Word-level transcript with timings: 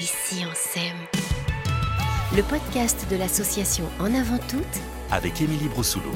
Ici 0.00 0.44
on 0.48 0.54
s'aime. 0.54 0.96
Le 2.36 2.42
podcast 2.44 3.04
de 3.10 3.16
l'association 3.16 3.84
En 3.98 4.14
avant 4.14 4.38
toutes 4.48 4.62
avec 5.10 5.40
Émilie 5.40 5.66
Brossoulou. 5.66 6.12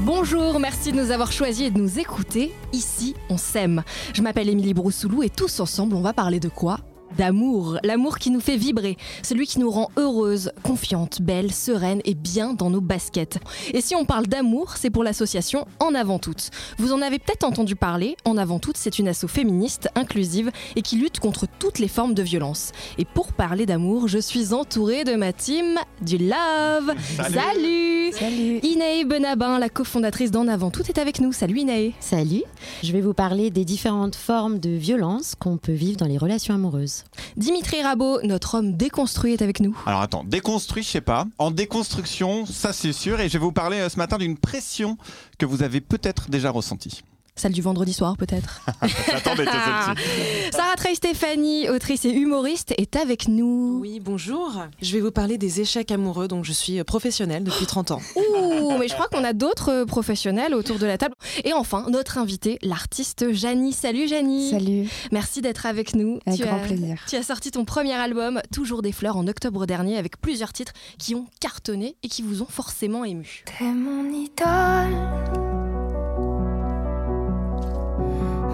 Bonjour, 0.00 0.58
merci 0.58 0.90
de 0.90 1.00
nous 1.00 1.12
avoir 1.12 1.30
choisis 1.30 1.68
et 1.68 1.70
de 1.70 1.78
nous 1.78 2.00
écouter. 2.00 2.52
Ici, 2.72 3.14
on 3.28 3.36
s'aime. 3.36 3.84
Je 4.14 4.22
m'appelle 4.22 4.48
Émilie 4.48 4.74
Broussoulou 4.74 5.22
et 5.22 5.30
tous 5.30 5.60
ensemble, 5.60 5.94
on 5.94 6.00
va 6.00 6.12
parler 6.12 6.40
de 6.40 6.48
quoi? 6.48 6.80
D'amour, 7.16 7.78
l'amour 7.82 8.18
qui 8.18 8.30
nous 8.30 8.40
fait 8.40 8.56
vibrer, 8.56 8.96
celui 9.22 9.46
qui 9.46 9.58
nous 9.58 9.70
rend 9.70 9.90
heureuse, 9.96 10.52
confiante, 10.62 11.22
belle, 11.22 11.52
sereine 11.52 12.00
et 12.04 12.14
bien 12.14 12.54
dans 12.54 12.70
nos 12.70 12.80
baskets. 12.80 13.38
Et 13.72 13.80
si 13.80 13.94
on 13.94 14.04
parle 14.04 14.26
d'amour, 14.26 14.76
c'est 14.76 14.90
pour 14.90 15.04
l'association 15.04 15.66
En 15.78 15.94
Avant 15.94 16.18
Toutes. 16.18 16.50
Vous 16.78 16.92
en 16.92 17.02
avez 17.02 17.18
peut-être 17.18 17.44
entendu 17.44 17.76
parler, 17.76 18.16
En 18.24 18.36
Avant 18.36 18.58
Toutes, 18.58 18.76
c'est 18.76 18.98
une 18.98 19.08
asso 19.08 19.26
féministe, 19.26 19.88
inclusive 19.94 20.50
et 20.76 20.82
qui 20.82 20.96
lutte 20.96 21.20
contre 21.20 21.46
toutes 21.58 21.78
les 21.78 21.88
formes 21.88 22.14
de 22.14 22.22
violence. 22.22 22.72
Et 22.98 23.04
pour 23.04 23.32
parler 23.32 23.66
d'amour, 23.66 24.08
je 24.08 24.18
suis 24.18 24.52
entourée 24.54 25.04
de 25.04 25.14
ma 25.14 25.32
team 25.32 25.76
du 26.02 26.18
Love. 26.18 26.94
Salut 27.16 28.12
Salut 28.12 28.58
Inae 28.62 29.04
Benabin, 29.04 29.58
la 29.58 29.68
cofondatrice 29.68 30.30
d'En 30.30 30.48
Avant 30.48 30.70
Toutes, 30.70 30.88
est 30.88 30.98
avec 30.98 31.20
nous. 31.20 31.32
Salut 31.32 31.58
Inae 31.58 31.92
Salut 32.00 32.42
Je 32.82 32.92
vais 32.92 33.00
vous 33.00 33.14
parler 33.14 33.50
des 33.50 33.64
différentes 33.64 34.16
formes 34.16 34.58
de 34.58 34.70
violence 34.70 35.34
qu'on 35.38 35.56
peut 35.56 35.72
vivre 35.72 35.96
dans 35.96 36.06
les 36.06 36.18
relations 36.18 36.54
amoureuses. 36.54 36.99
Dimitri 37.36 37.82
Rabot, 37.82 38.20
notre 38.22 38.56
homme 38.56 38.76
déconstruit, 38.76 39.32
est 39.32 39.42
avec 39.42 39.60
nous. 39.60 39.76
Alors 39.86 40.00
attends, 40.00 40.24
déconstruit, 40.24 40.82
je 40.82 40.88
sais 40.88 41.00
pas. 41.00 41.26
En 41.38 41.50
déconstruction, 41.50 42.46
ça 42.46 42.72
c'est 42.72 42.92
sûr. 42.92 43.20
Et 43.20 43.28
je 43.28 43.34
vais 43.34 43.44
vous 43.44 43.52
parler 43.52 43.78
euh, 43.78 43.88
ce 43.88 43.96
matin 43.96 44.18
d'une 44.18 44.36
pression 44.36 44.96
que 45.38 45.46
vous 45.46 45.62
avez 45.62 45.80
peut-être 45.80 46.30
déjà 46.30 46.50
ressentie. 46.50 47.02
Celle 47.40 47.52
du 47.52 47.62
vendredi 47.62 47.94
soir, 47.94 48.18
peut-être. 48.18 48.60
J'attendais 49.10 49.46
Sarah 49.46 50.76
Trey 50.76 50.94
Stéphanie, 50.94 51.70
autrice 51.70 52.04
et 52.04 52.10
humoriste, 52.10 52.74
est 52.76 52.96
avec 52.96 53.28
nous. 53.28 53.78
Oui, 53.80 53.98
bonjour. 53.98 54.62
Je 54.82 54.92
vais 54.92 55.00
vous 55.00 55.10
parler 55.10 55.38
des 55.38 55.62
échecs 55.62 55.90
amoureux, 55.90 56.28
donc 56.28 56.44
je 56.44 56.52
suis 56.52 56.84
professionnelle 56.84 57.42
depuis 57.42 57.64
30 57.64 57.92
ans. 57.92 58.02
Ouh, 58.14 58.76
mais 58.78 58.88
je 58.88 58.92
crois 58.92 59.08
qu'on 59.08 59.24
a 59.24 59.32
d'autres 59.32 59.84
professionnels 59.84 60.54
autour 60.54 60.78
de 60.78 60.84
la 60.84 60.98
table. 60.98 61.14
Et 61.44 61.54
enfin, 61.54 61.86
notre 61.88 62.18
invité, 62.18 62.58
l'artiste 62.60 63.32
Janie. 63.32 63.72
Salut 63.72 64.06
Janie. 64.06 64.50
Salut. 64.50 64.88
Merci 65.10 65.40
d'être 65.40 65.64
avec 65.64 65.94
nous. 65.94 66.18
Avec 66.26 66.42
grand 66.42 66.58
plaisir. 66.58 67.02
Tu 67.08 67.16
as 67.16 67.22
sorti 67.22 67.50
ton 67.50 67.64
premier 67.64 67.94
album, 67.94 68.42
Toujours 68.52 68.82
des 68.82 68.92
fleurs, 68.92 69.16
en 69.16 69.26
octobre 69.26 69.64
dernier, 69.64 69.96
avec 69.96 70.20
plusieurs 70.20 70.52
titres 70.52 70.74
qui 70.98 71.14
ont 71.14 71.24
cartonné 71.40 71.96
et 72.02 72.08
qui 72.08 72.20
vous 72.20 72.42
ont 72.42 72.48
forcément 72.50 73.02
ému. 73.02 73.44
T'es 73.46 73.64
mon 73.64 74.10
idole. 74.12 75.49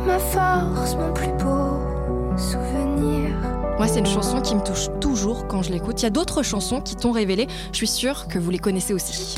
Ma 0.07 0.19
force, 0.19 0.95
mon 0.95 1.13
plus 1.13 1.33
beau 1.43 2.39
souvenir. 2.39 3.31
Moi, 3.77 3.89
c'est 3.89 3.99
une 3.99 4.07
chanson 4.07 4.41
qui 4.41 4.55
me 4.55 4.63
touche 4.63 4.89
toujours 5.01 5.49
quand 5.49 5.63
je 5.63 5.71
l'écoute. 5.71 6.01
Il 6.01 6.05
y 6.05 6.07
a 6.07 6.11
d'autres 6.11 6.43
chansons 6.43 6.81
qui 6.81 6.97
t'ont 6.97 7.13
révélé. 7.13 7.47
Je 7.73 7.77
suis 7.77 7.87
sûre 7.87 8.29
que 8.29 8.39
vous 8.39 8.51
les 8.51 8.59
connaissez 8.59 8.95
aussi. 8.95 9.37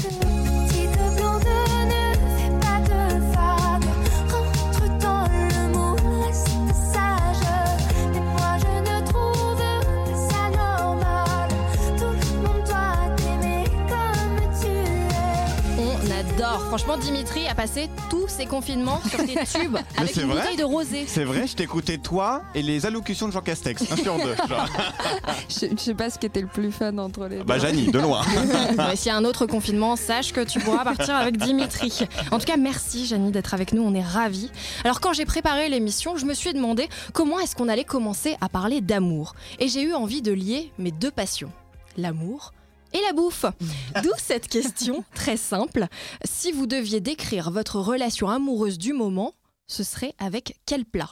Franchement, 16.69 16.99
Dimitri 16.99 17.49
a 17.49 17.55
passé 17.55 17.89
tous 18.11 18.29
ses 18.29 18.45
confinements 18.45 19.01
sur 19.09 19.21
des 19.21 19.35
tubes 19.53 19.79
avec 19.97 20.15
une 20.17 20.27
bouteille 20.29 20.57
de 20.59 20.65
rosé. 20.65 21.05
C'est 21.07 21.25
vrai, 21.25 21.47
je 21.47 21.57
t'écoutais 21.57 21.97
toi 21.97 22.43
et 22.55 22.61
les 22.61 22.85
allocutions 22.85 23.27
de 23.27 23.33
Jean 23.33 23.41
Castex, 23.41 23.91
un 23.91 23.97
sur 23.97 24.17
deux. 24.19 24.35
je, 25.49 25.75
sais 25.79 25.95
pas 25.95 26.11
ce 26.11 26.19
qui 26.19 26.27
était 26.27 26.43
le 26.43 26.47
plus 26.47 26.71
fun 26.71 26.99
entre 26.99 27.27
les 27.27 27.39
deux. 27.39 27.45
Bah 27.45 27.59
Janie, 27.59 27.91
de 27.91 27.99
loin. 27.99 28.21
S'il 28.97 29.07
y 29.07 29.11
a 29.11 29.17
un 29.17 29.25
autre 29.25 29.47
confinement, 29.47 29.97
sache 29.97 30.35
que 30.35 30.43
tu 30.43 30.61
pourras 30.61 30.85
partir 30.85 31.17
avec 31.17 31.39
Dimitri. 31.39 32.07
En 32.31 32.39
tout 32.39 32.47
cas, 32.47 32.59
merci 32.59 33.07
Janie 33.07 33.31
d'être 33.31 33.55
avec 33.55 33.73
nous, 33.73 33.83
on 33.83 33.95
est 33.95 34.05
ravis. 34.05 34.51
Alors 34.85 35.01
quand 35.01 35.15
j'ai 35.15 35.25
préparé 35.25 35.71
l'émission, 35.71 36.19
je 36.19 36.27
me 36.27 36.35
suis 36.35 36.53
demandé 36.53 36.91
comment 37.15 37.41
est-ce 37.41 37.57
qu'on 37.57 37.71
allait 37.71 37.85
commencer 37.85 38.37
à 38.43 38.51
parler 38.51 38.83
d'amour. 38.83 39.35
Et 39.59 39.69
j'ai 39.69 39.85
eu 39.85 39.95
envie 39.95 40.21
de 40.21 40.33
lier 40.33 40.71
mes 40.79 40.91
deux 40.91 41.11
passions, 41.11 41.51
l'amour 41.97 42.53
et 42.93 43.01
la 43.07 43.13
bouffe. 43.13 43.45
D'où 44.03 44.11
cette 44.19 44.49
question 44.49 45.05
très 45.15 45.37
simple. 45.37 45.87
Si 46.25 46.53
vous 46.53 46.67
deviez 46.67 47.01
décrire 47.01 47.51
votre 47.51 47.77
relation 47.81 48.29
amoureuse 48.29 48.79
du 48.79 48.93
moment, 48.93 49.35
ce 49.67 49.83
serait 49.83 50.15
avec 50.19 50.59
quel 50.67 50.85
plat? 50.85 51.11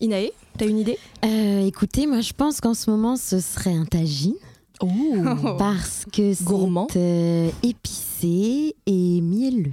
Inae, 0.00 0.32
t'as 0.56 0.66
une 0.66 0.78
idée? 0.78 0.98
Euh, 1.24 1.66
Écoutez, 1.66 2.06
moi 2.06 2.20
je 2.20 2.32
pense 2.32 2.60
qu'en 2.60 2.74
ce 2.74 2.90
moment 2.90 3.16
ce 3.16 3.40
serait 3.40 3.74
un 3.74 3.84
tagine. 3.84 4.34
Parce 5.58 6.04
que 6.12 6.34
c'est 6.34 6.44
euh, 6.96 7.50
épicé 7.64 8.76
et 8.86 9.20
mielleux. 9.20 9.72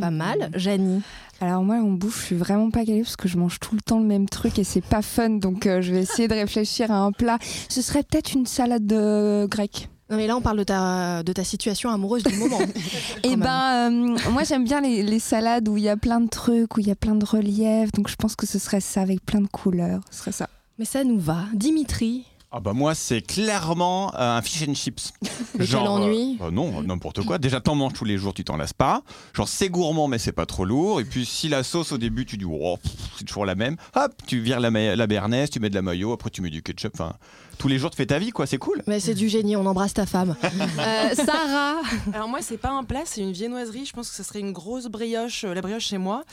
Pas 0.00 0.10
mal. 0.10 0.50
Janie 0.54 1.02
alors 1.42 1.64
moi, 1.64 1.74
en 1.78 1.90
bouffe, 1.90 2.20
je 2.20 2.26
suis 2.26 2.36
vraiment 2.36 2.70
pas 2.70 2.84
calée 2.84 3.02
parce 3.02 3.16
que 3.16 3.26
je 3.26 3.36
mange 3.36 3.58
tout 3.58 3.74
le 3.74 3.80
temps 3.80 3.98
le 3.98 4.06
même 4.06 4.28
truc 4.28 4.60
et 4.60 4.64
c'est 4.64 4.80
pas 4.80 5.02
fun. 5.02 5.28
Donc 5.28 5.66
euh, 5.66 5.82
je 5.82 5.92
vais 5.92 6.02
essayer 6.02 6.28
de 6.28 6.34
réfléchir 6.34 6.92
à 6.92 6.98
un 6.98 7.10
plat. 7.10 7.38
Ce 7.68 7.82
serait 7.82 8.04
peut-être 8.04 8.32
une 8.32 8.46
salade 8.46 8.92
euh, 8.92 9.48
grecque. 9.48 9.88
Non 10.08 10.18
mais 10.18 10.28
là 10.28 10.36
on 10.36 10.40
parle 10.40 10.58
de 10.58 10.62
ta, 10.62 11.24
de 11.24 11.32
ta 11.32 11.42
situation 11.42 11.90
amoureuse 11.90 12.22
du 12.22 12.36
moment. 12.36 12.60
eh 13.24 13.34
ben 13.34 13.90
euh, 13.90 14.30
moi 14.30 14.44
j'aime 14.44 14.62
bien 14.62 14.80
les, 14.80 15.02
les, 15.02 15.18
salades 15.18 15.68
où 15.68 15.76
il 15.76 15.82
y 15.82 15.88
a 15.88 15.96
plein 15.96 16.20
de 16.20 16.28
trucs, 16.28 16.76
où 16.76 16.80
il 16.80 16.86
y 16.86 16.92
a 16.92 16.94
plein 16.94 17.16
de 17.16 17.24
reliefs. 17.24 17.90
Donc 17.90 18.08
je 18.08 18.14
pense 18.14 18.36
que 18.36 18.46
ce 18.46 18.60
serait 18.60 18.80
ça 18.80 19.00
avec 19.00 19.26
plein 19.26 19.40
de 19.40 19.48
couleurs. 19.48 20.02
Ce 20.12 20.18
serait 20.18 20.32
ça. 20.32 20.48
Mais 20.78 20.84
ça 20.84 21.02
nous 21.02 21.18
va. 21.18 21.46
Dimitri, 21.54 22.24
ah 22.54 22.60
bah 22.60 22.74
moi 22.74 22.94
c'est 22.94 23.22
clairement 23.22 24.14
euh, 24.14 24.36
un 24.36 24.42
fish 24.42 24.68
and 24.68 24.74
chips. 24.74 25.12
Mais 25.58 25.66
quel 25.66 25.78
ennui 25.78 26.38
euh, 26.42 26.50
Non, 26.50 26.82
n'importe 26.82 27.24
quoi. 27.24 27.38
Déjà 27.38 27.60
t'en 27.60 27.74
manges 27.74 27.94
tous 27.94 28.04
les 28.04 28.18
jours, 28.18 28.34
tu 28.34 28.44
t'en 28.44 28.58
lasses 28.58 28.74
pas. 28.74 29.02
Genre 29.32 29.48
c'est 29.48 29.70
gourmand 29.70 30.06
mais 30.06 30.18
c'est 30.18 30.32
pas 30.32 30.44
trop 30.44 30.66
lourd. 30.66 31.00
Et 31.00 31.04
puis 31.04 31.24
si 31.24 31.48
la 31.48 31.62
sauce 31.62 31.92
au 31.92 31.98
début 31.98 32.26
tu 32.26 32.36
dis 32.36 32.44
oh, 32.44 32.78
c'est 33.16 33.24
toujours 33.24 33.46
la 33.46 33.54
même, 33.54 33.76
hop 33.96 34.12
tu 34.26 34.40
vires 34.40 34.60
la, 34.60 34.70
la 34.70 35.06
béarnaise, 35.06 35.48
tu 35.48 35.60
mets 35.60 35.70
de 35.70 35.74
la 35.74 35.82
mayo, 35.82 36.12
après 36.12 36.28
tu 36.28 36.42
mets 36.42 36.50
du 36.50 36.62
ketchup. 36.62 36.92
Enfin 36.94 37.14
tous 37.62 37.68
les 37.68 37.78
jours 37.78 37.90
tu 37.90 37.96
fais 37.96 38.06
ta 38.06 38.18
vie 38.18 38.30
quoi, 38.30 38.46
c'est 38.46 38.58
cool. 38.58 38.82
Mais 38.86 38.98
c'est 38.98 39.14
du 39.14 39.28
génie, 39.28 39.56
on 39.56 39.64
embrasse 39.66 39.94
ta 39.94 40.06
femme. 40.06 40.36
Euh, 40.82 41.14
Sarah 41.14 41.80
Alors 42.12 42.28
moi 42.28 42.38
c'est 42.40 42.56
pas 42.56 42.70
un 42.70 42.82
plat, 42.82 43.02
c'est 43.04 43.20
une 43.20 43.32
viennoiserie. 43.32 43.84
Je 43.84 43.92
pense 43.92 44.10
que 44.10 44.16
ce 44.16 44.22
serait 44.22 44.40
une 44.40 44.52
grosse 44.52 44.86
brioche, 44.86 45.44
la 45.44 45.60
brioche 45.60 45.86
chez 45.86 45.98
moi. 45.98 46.24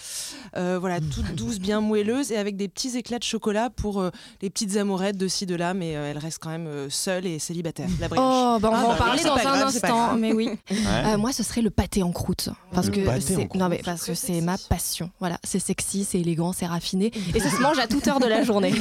voilà, 0.56 1.00
toute 1.00 1.36
douce, 1.36 1.60
bien 1.60 1.82
moelleuse 1.82 2.32
et 2.32 2.38
avec 2.38 2.56
des 2.56 2.68
petits 2.68 2.98
éclats 2.98 3.20
de 3.20 3.24
chocolat 3.24 3.70
pour 3.70 4.04
les 4.42 4.50
petites 4.50 4.78
amourettes 4.78 5.18
de 5.18 5.28
ci 5.28 5.46
de 5.46 5.56
là, 5.56 5.74
mais 5.74 5.90
elle 5.92 6.18
reste 6.18 6.40
quand 6.42 6.50
même 6.50 6.68
euh, 6.68 6.90
seule 6.90 7.26
et 7.26 7.40
célibataire. 7.40 7.88
La 8.00 8.08
oh, 8.08 8.58
bah 8.60 8.70
on 8.72 8.82
va 8.82 8.88
en 8.88 8.92
ah, 8.92 8.96
parler 8.96 9.24
dans 9.24 9.38
un 9.38 9.68
instant, 9.68 10.16
mais 10.16 10.34
oui. 10.34 10.50
Euh, 10.90 11.18
moi, 11.18 11.32
ce 11.32 11.44
serait 11.44 11.62
le 11.62 11.70
pâté 11.70 12.04
en 12.04 12.12
croûte, 12.12 12.50
parce 12.74 12.90
que 12.90 13.00
c'est 13.20 13.54
non 13.56 13.70
mais 13.70 13.82
parce 13.84 14.06
que 14.06 14.14
c'est 14.14 14.42
ma 14.42 14.58
passion. 14.58 15.12
Voilà, 15.20 15.38
c'est 15.44 15.60
sexy, 15.60 16.04
c'est 16.04 16.20
élégant, 16.20 16.52
c'est 16.52 16.66
raffiné, 16.66 17.12
et 17.34 17.40
ça 17.40 17.50
se 17.50 17.58
mange 17.62 17.78
à 17.80 17.88
toute 17.88 18.08
heure 18.08 18.20
de 18.20 18.26
la 18.26 18.44
journée. 18.44 18.72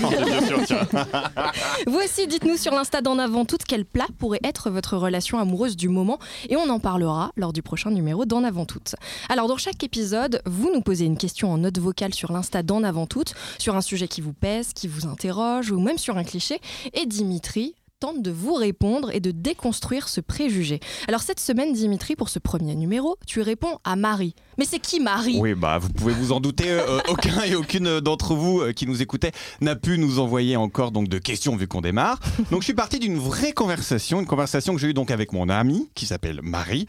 Vous 1.86 1.98
aussi, 1.98 2.26
dites-nous 2.38 2.56
sur 2.56 2.72
l'Insta 2.72 3.00
d'en 3.00 3.19
avant 3.19 3.44
toute 3.44 3.65
quel 3.65 3.84
plat 3.84 4.06
pourrait 4.16 4.38
être 4.44 4.71
votre 4.71 4.97
relation 4.97 5.41
amoureuse 5.41 5.76
du 5.76 5.88
moment, 5.88 6.21
et 6.49 6.54
on 6.54 6.69
en 6.69 6.78
parlera 6.78 7.32
lors 7.34 7.53
du 7.53 7.62
prochain 7.62 7.91
numéro 7.91 8.26
d'en 8.26 8.44
avant 8.44 8.65
toute. 8.65 8.94
Alors 9.28 9.49
dans 9.49 9.56
chaque 9.56 9.82
épisode, 9.82 10.41
vous 10.47 10.72
nous 10.72 10.81
posez 10.81 11.04
une 11.04 11.16
question 11.16 11.50
en 11.50 11.59
note 11.59 11.78
vocale 11.78 12.15
sur 12.15 12.31
l'Insta 12.31 12.62
d'en 12.62 12.84
avant 12.84 13.06
toute, 13.06 13.34
sur 13.59 13.75
un 13.75 13.81
sujet 13.81 14.06
qui 14.06 14.21
vous 14.21 14.32
pèse, 14.32 14.72
qui 14.72 14.87
vous 14.87 15.09
interroge, 15.09 15.72
ou 15.72 15.81
même 15.81 15.98
sur 15.98 16.16
un 16.16 16.22
cliché, 16.22 16.60
et 16.94 17.06
Dimitri 17.06 17.75
tente 18.00 18.22
de 18.22 18.31
vous 18.31 18.54
répondre 18.54 19.10
et 19.12 19.20
de 19.20 19.31
déconstruire 19.31 20.09
ce 20.09 20.20
préjugé. 20.20 20.78
Alors 21.09 21.22
cette 21.22 21.41
semaine, 21.41 21.72
Dimitri, 21.72 22.14
pour 22.14 22.28
ce 22.28 22.38
premier 22.38 22.75
numéro, 22.75 23.16
tu 23.26 23.41
réponds 23.41 23.78
à 23.84 23.97
Marie. 23.97 24.34
Mais 24.56 24.64
c'est 24.64 24.78
qui 24.78 25.00
Marie? 25.00 25.38
Oui, 25.41 25.54
bah 25.54 25.78
vous 25.78 25.88
pouvez 25.88 26.12
vous 26.12 26.32
en 26.32 26.41
douter. 26.41 26.70
Euh, 26.70 26.86
euh, 26.88 27.00
aucun 27.09 27.42
et 27.42 27.54
aucune 27.54 28.00
d'entre 28.00 28.34
vous 28.34 28.60
euh, 28.60 28.72
qui 28.72 28.86
nous 28.86 29.03
écoutaient 29.03 29.32
n'a 29.60 29.75
pu 29.75 29.98
nous 29.98 30.20
envoyer 30.20 30.56
encore 30.56 30.92
de 30.92 31.19
questions 31.19 31.56
vu 31.56 31.66
qu'on 31.66 31.80
démarre. 31.80 32.21
Donc 32.50 32.60
je 32.60 32.66
suis 32.66 32.74
parti 32.74 32.98
d'une 32.98 33.18
vraie 33.18 33.53
conversation, 33.53 34.21
une 34.21 34.27
conversation 34.27 34.74
que 34.74 34.80
j'ai 34.80 34.89
eue 34.89 34.94
donc 34.94 35.10
avec 35.10 35.33
mon 35.33 35.48
amie 35.48 35.89
qui 35.94 36.06
s'appelle 36.06 36.41
Marie 36.42 36.86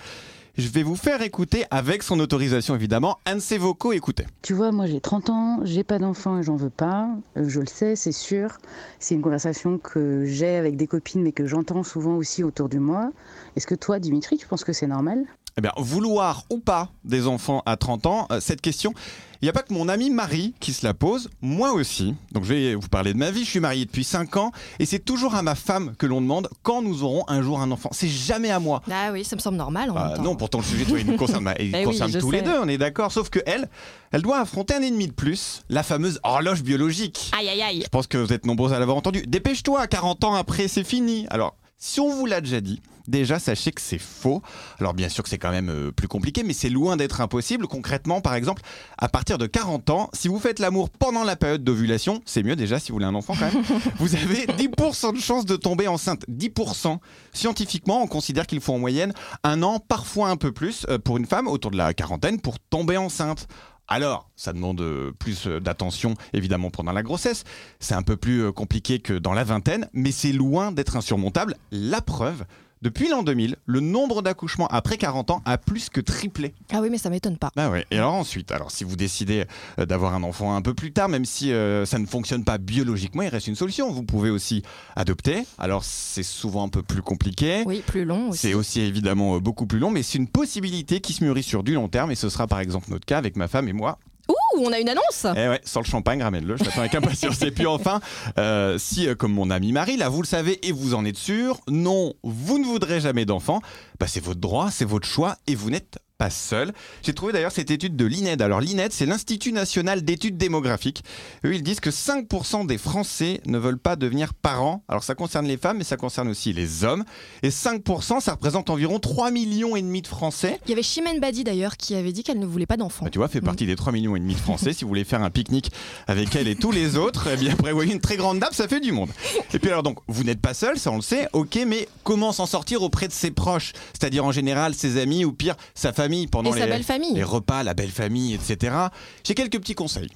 je 0.58 0.68
vais 0.70 0.84
vous 0.84 0.96
faire 0.96 1.22
écouter, 1.22 1.66
avec 1.72 2.04
son 2.04 2.20
autorisation 2.20 2.76
évidemment, 2.76 3.20
un 3.26 3.36
de 3.36 3.40
ses 3.40 3.58
vocaux. 3.58 3.94
Écoutez. 3.94 4.26
Tu 4.42 4.54
vois, 4.54 4.72
moi 4.72 4.86
j'ai 4.86 5.02
30 5.02 5.30
ans, 5.30 5.60
j'ai 5.64 5.84
pas 5.84 6.00
d'enfant 6.00 6.40
et 6.40 6.44
j'en 6.44 6.56
veux 6.56 6.70
pas. 6.70 7.10
Euh, 7.38 7.48
je 7.48 7.60
le 7.60 7.68
sais, 7.68 7.96
c'est 7.96 8.12
sûr. 8.12 8.58
C'est 9.00 9.16
une 9.16 9.22
conversation 9.22 9.78
que 9.78 10.26
j'ai 10.26 10.56
avec 10.56 10.76
des 10.76 10.88
copines 10.88 11.22
mais 11.22 11.32
que 11.32 11.46
j'entends 11.46 11.84
souvent 11.84 12.16
aussi 12.16 12.44
autour 12.44 12.70
de 12.70 12.78
moi. 12.78 13.12
Est-ce 13.56 13.68
que 13.68 13.76
toi, 13.76 14.00
Dimitri, 14.00 14.38
tu 14.38 14.48
penses 14.48 14.64
que 14.64 14.74
c'est 14.74 14.88
normal? 14.88 15.26
Eh 15.60 15.62
bien, 15.62 15.74
vouloir 15.76 16.46
ou 16.50 16.60
pas 16.60 16.88
des 17.04 17.28
enfants 17.28 17.64
à 17.66 17.76
30 17.76 18.06
ans, 18.06 18.28
euh, 18.32 18.40
cette 18.40 18.62
question, 18.62 18.94
il 19.42 19.46
n'y 19.46 19.50
a 19.50 19.52
pas 19.52 19.62
que 19.62 19.74
mon 19.74 19.90
amie 19.90 20.10
Marie 20.10 20.54
qui 20.62 20.72
se 20.72 20.86
la 20.86 20.94
pose, 20.94 21.30
moi 21.42 21.74
aussi. 21.74 22.16
Donc 22.32 22.46
je 22.46 22.54
vais 22.54 22.76
vous 22.76 22.88
parler 22.88 23.12
de 23.12 23.18
ma 23.18 23.30
vie, 23.30 23.44
je 23.44 23.50
suis 23.50 23.60
marié 23.60 23.84
depuis 23.84 24.06
5 24.06 24.38
ans 24.38 24.52
et 24.80 24.86
c'est 24.86 25.00
toujours 25.00 25.36
à 25.36 25.42
ma 25.42 25.56
femme 25.56 25.96
que 25.98 26.06
l'on 26.06 26.22
demande 26.22 26.48
quand 26.64 26.82
nous 26.82 27.04
aurons 27.04 27.26
un 27.28 27.42
jour 27.42 27.60
un 27.60 27.70
enfant. 27.72 27.90
C'est 27.92 28.08
jamais 28.08 28.52
à 28.52 28.62
moi. 28.62 28.82
Ah 28.90 29.10
oui, 29.12 29.26
ça 29.26 29.36
me 29.36 29.42
semble 29.42 29.58
normal 29.58 29.90
en 29.92 29.98
Ah, 29.98 30.08
même 30.08 30.16
temps. 30.18 30.24
non, 30.24 30.36
pourtant 30.38 30.60
le 30.60 30.64
sujet, 30.64 30.86
toi, 30.86 30.98
il 30.98 31.06
nous 31.08 31.18
concerne, 31.18 31.44
bah, 31.44 31.56
il 31.60 31.76
Eh 31.76 31.84
concerne 31.84 32.10
tous 32.14 32.30
sais. 32.32 32.38
les 32.38 32.42
deux, 32.42 32.58
on 32.64 32.68
est 32.70 32.78
d'accord. 32.78 33.12
Sauf 33.12 33.30
que 33.30 33.40
elle, 33.46 33.68
elle 34.14 34.22
doit 34.22 34.40
affronter 34.40 34.76
un 34.76 34.82
ennemi 34.82 35.08
de 35.08 35.14
plus, 35.14 35.64
la 35.68 35.84
fameuse 35.84 36.22
horloge 36.24 36.64
biologique. 36.64 37.32
Aïe 37.38 37.50
aïe 37.50 37.62
aïe. 37.62 37.82
Je 37.84 37.90
pense 37.90 38.08
que 38.08 38.18
vous 38.18 38.32
êtes 38.32 38.46
nombreux 38.46 38.72
à 38.72 38.80
l'avoir 38.80 38.96
entendu. 38.96 39.24
Dépêche-toi, 39.28 39.88
40 39.88 40.24
ans 40.24 40.36
après, 40.36 40.70
c'est 40.70 40.86
fini. 40.86 41.28
Alors, 41.32 41.58
si 41.78 42.00
on 42.00 42.10
vous 42.16 42.26
l'a 42.26 42.40
déjà 42.40 42.62
dit, 42.62 42.82
déjà 43.10 43.40
sachez 43.40 43.72
que 43.72 43.82
c'est 43.82 44.00
faux. 44.00 44.42
Alors, 44.80 44.94
bien 44.94 45.10
sûr 45.10 45.24
que 45.24 45.30
c'est 45.30 45.38
quand 45.38 45.52
même 45.52 45.70
euh, 45.70 45.92
plus 45.92 46.08
compliqué, 46.08 46.44
mais 46.44 46.54
c'est 46.54 46.70
loin 46.70 46.96
d'être 46.96 47.22
impossible. 47.22 47.68
Concrètement, 47.68 48.22
par 48.22 48.36
exemple, 48.36 48.62
à 48.98 49.10
partir 49.10 49.38
de 49.38 49.48
40 49.48 49.90
ans, 49.90 50.10
si 50.14 50.28
vous 50.28 50.40
faites 50.40 50.60
l'amour 50.60 50.90
pendant 50.90 51.24
la 51.24 51.36
période 51.36 51.64
d'ovulation, 51.64 52.22
c'est 52.26 52.44
mieux 52.44 52.56
déjà 52.56 52.80
si 52.80 52.92
vous 52.92 52.96
voulez 52.96 53.06
un 53.06 53.16
enfant 53.16 53.34
quand 53.38 53.52
même, 53.52 53.64
vous 54.00 54.16
avez 54.16 54.46
10% 54.46 55.14
de 55.14 55.20
chance 55.20 55.46
de 55.46 55.56
tomber 55.56 55.88
enceinte. 55.88 56.24
10%. 56.30 57.00
Scientifiquement, 57.34 58.04
on 58.04 58.08
considère 58.08 58.48
qu'il 58.48 58.62
faut 58.62 58.74
en 58.74 58.80
moyenne 58.80 59.14
un 59.44 59.64
an, 59.64 59.80
parfois 59.80 60.30
un 60.30 60.38
peu 60.38 60.52
plus, 60.52 60.86
euh, 60.90 61.00
pour 61.00 61.18
une 61.18 61.26
femme 61.26 61.48
autour 61.48 61.72
de 61.72 61.78
la 61.78 61.94
quarantaine 61.94 62.40
pour 62.40 62.60
tomber 62.60 62.98
enceinte. 62.98 63.48
Alors, 63.88 64.30
ça 64.36 64.54
demande 64.54 64.82
euh, 64.82 65.12
plus 65.18 65.48
d'attention, 65.48 66.14
évidemment, 66.34 66.70
pendant 66.70 66.92
la 66.92 67.02
grossesse. 67.02 67.44
C'est 67.80 67.96
un 67.96 68.04
peu 68.04 68.18
plus 68.18 68.52
compliqué 68.54 69.00
que 69.00 69.14
dans 69.14 69.34
la 69.34 69.44
vingtaine, 69.44 69.90
mais 69.94 70.12
c'est 70.12 70.32
loin 70.32 70.72
d'être 70.72 70.96
insurmontable. 70.96 71.56
La 71.72 72.00
preuve, 72.02 72.46
depuis 72.82 73.10
l'an 73.10 73.24
2000, 73.24 73.58
le 73.66 73.80
nombre 73.82 74.22
d'accouchements 74.22 74.68
après 74.68 74.98
40 74.98 75.32
ans 75.32 75.42
a 75.44 75.58
plus 75.58 75.90
que 75.90 76.00
triplé. 76.00 76.54
Ah 76.72 76.80
oui, 76.82 76.90
mais 76.90 76.98
ça 76.98 77.10
m'étonne 77.10 77.38
pas. 77.38 77.52
Ah 77.58 77.70
ouais. 77.70 77.86
Et 77.92 77.98
alors 77.98 78.14
ensuite, 78.14 78.54
alors 78.54 78.72
si 78.72 78.86
vous 78.86 78.96
décidez 78.96 79.46
euh, 79.80 79.86
d'avoir 79.86 80.14
un 80.14 80.24
enfant 80.24 80.56
un 80.56 80.62
peu 80.62 80.74
plus 80.74 80.94
tard, 80.94 81.10
même 81.10 81.26
si 81.26 81.52
euh, 81.52 81.86
ça 81.86 82.00
ne 82.00 82.06
fonctionne 82.06 82.46
pas 82.46 82.58
biologiquement, 82.58 83.24
il 83.24 83.28
reste 83.28 83.48
une 83.48 83.56
solution. 83.56 83.92
Vous 83.92 84.04
pouvez 84.04 84.30
aussi 84.30 84.64
adopter. 84.96 85.44
Alors 85.58 85.84
c'est 85.84 86.24
souvent 86.24 86.64
un 86.64 86.70
peu 86.70 86.82
plus 86.82 87.02
compliqué. 87.02 87.64
Oui, 87.66 87.84
plus 87.86 88.06
long 88.06 88.30
aussi. 88.30 88.40
C'est 88.40 88.54
aussi 88.54 88.80
évidemment 88.80 89.36
euh, 89.36 89.40
beaucoup 89.40 89.66
plus 89.66 89.80
long, 89.80 89.92
mais 89.92 90.02
c'est 90.02 90.18
une 90.18 90.30
possibilité 90.30 91.02
qui 91.02 91.12
se 91.12 91.24
mûrit 91.24 91.44
sur 91.44 91.64
du 91.64 91.74
long 91.74 91.90
terme 91.90 92.12
et 92.12 92.16
ce 92.16 92.30
sera 92.30 92.48
par 92.48 92.62
exemple 92.62 92.92
notre 92.92 93.06
cas 93.06 93.18
avec 93.18 93.36
ma 93.36 93.50
femme 93.50 93.68
et 93.68 93.74
moi. 93.74 94.00
Ouh, 94.30 94.60
on 94.60 94.72
a 94.72 94.80
une 94.80 94.90
annonce. 94.90 95.26
Eh 95.36 95.48
ouais, 95.50 95.62
sans 95.64 95.82
le 95.82 95.86
champagne, 95.86 96.22
ramène-le, 96.22 96.58
je 96.58 96.64
l'attends 96.64 96.82
avec 96.82 96.96
impatience. 96.96 97.42
et 97.42 97.52
puis 97.52 97.66
enfin, 97.66 98.00
euh, 98.38 98.78
si 98.78 99.08
euh, 99.08 99.16
comme 99.16 99.34
mon 99.34 99.50
ami 99.50 99.72
Marie, 99.72 99.98
là 99.98 100.10
vous 100.10 100.22
le 100.22 100.28
savez 100.28 100.66
et 100.68 100.72
vous 100.72 100.94
en 100.94 101.06
êtes 101.06 101.18
sûr, 101.18 101.60
non, 101.68 102.14
vous 102.24 102.60
ne 102.60 102.66
voudrez 102.66 103.02
jamais 103.02 103.26
d'enfant, 103.26 103.62
bah, 104.00 104.08
c'est 104.08 104.24
votre 104.24 104.40
droit, 104.40 104.70
c'est 104.72 104.86
votre 104.86 105.08
choix 105.08 105.38
et 105.48 105.56
vous 105.56 105.70
n'êtes 105.70 106.00
pas 106.20 106.30
seul. 106.30 106.74
J'ai 107.02 107.14
trouvé 107.14 107.32
d'ailleurs 107.32 107.54
cette 107.54 107.72
étude 107.72 107.96
de 107.96 108.06
l'INED. 108.06 108.42
Alors 108.42 108.60
l'INED, 108.60 108.92
c'est 108.92 109.06
l'Institut 109.06 109.54
national 109.54 110.04
d'études 110.04 110.38
démographiques. 110.38 111.02
Eux, 111.46 111.56
ils 111.56 111.64
disent 111.64 111.80
que 111.80 111.90
5% 111.90 112.68
des 112.68 112.78
Français 112.78 113.40
ne 113.46 113.58
veulent 113.58 113.80
pas 113.80 113.96
devenir 113.96 114.34
parents. 114.34 114.84
Alors 114.90 115.04
ça 115.06 115.16
concerne 115.16 115.48
les 115.48 115.56
femmes, 115.56 115.78
mais 115.78 115.86
ça 115.86 115.96
concerne 115.96 116.28
aussi 116.28 116.52
les 116.52 116.84
hommes. 116.84 117.06
Et 117.42 117.50
5%, 117.50 118.20
ça 118.20 118.34
représente 118.34 118.70
environ 118.70 119.00
3 119.00 119.32
millions 119.32 119.78
et 119.78 119.82
demi 119.82 120.02
de 120.02 120.08
Français. 120.08 120.60
Il 120.66 120.72
y 120.72 120.74
avait 120.74 120.84
Chimène 120.84 121.22
Badi 121.22 121.46
d'ailleurs 121.46 121.78
qui 121.78 121.96
avait 121.96 122.12
dit 122.12 122.24
qu'elle 122.24 122.40
ne 122.40 122.46
voulait 122.46 122.66
pas 122.66 122.76
d'enfants. 122.76 123.06
Bah, 123.06 123.12
tu 123.12 123.18
vois, 123.18 123.30
fait 123.30 123.40
partie 123.40 123.66
des 123.66 123.78
3 123.78 123.94
millions 123.94 124.18
et 124.18 124.20
demi 124.20 124.34
de 124.34 124.40
Français. 124.40 124.74
si 124.74 124.84
vous 124.84 124.90
voulez 124.90 125.06
faire 125.06 125.24
un 125.24 125.30
pique-nique 125.30 125.72
avec 126.06 126.36
elle 126.36 126.50
et 126.50 126.56
tous 126.58 126.72
les 126.72 126.98
autres, 126.98 127.30
eh 127.32 127.38
bien 127.38 127.56
prévoyez 127.56 127.94
une 127.94 128.02
très 128.02 128.18
grande 128.18 128.40
nappe, 128.40 128.54
ça 128.54 128.68
fait 128.68 128.82
du 128.82 128.92
monde. 128.92 129.10
Et 129.54 129.60
puis 129.60 129.70
alors 129.70 129.84
donc, 129.84 130.00
vous 130.10 130.26
n'êtes 130.26 130.42
pas 130.42 130.54
seul, 130.54 130.78
ça 130.78 130.92
on 130.92 130.98
le 130.98 131.02
sait, 131.02 131.30
ok, 131.32 131.60
mais 131.66 131.88
comment 132.04 132.34
s'en 132.34 132.46
sortir 132.46 132.84
auprès 132.84 133.08
de 133.08 133.14
ses 133.14 133.32
proches? 133.32 133.72
C'est-à-dire 133.94 134.26
en 134.26 134.34
général 134.34 134.74
ses 134.74 134.98
amis 134.98 135.24
ou 135.24 135.32
pire 135.32 135.56
sa 135.76 135.94
famille 135.94 136.09
pendant 136.28 136.52
Et 136.52 136.56
les, 136.56 136.62
sa 136.62 136.68
belle 136.68 136.84
famille. 136.84 137.14
les 137.14 137.24
repas, 137.24 137.64
la 137.64 137.74
belle 137.74 137.92
famille, 137.92 138.34
etc. 138.34 138.76
J'ai 139.24 139.34
quelques 139.36 139.60
petits 139.60 139.76
conseils. 139.76 140.10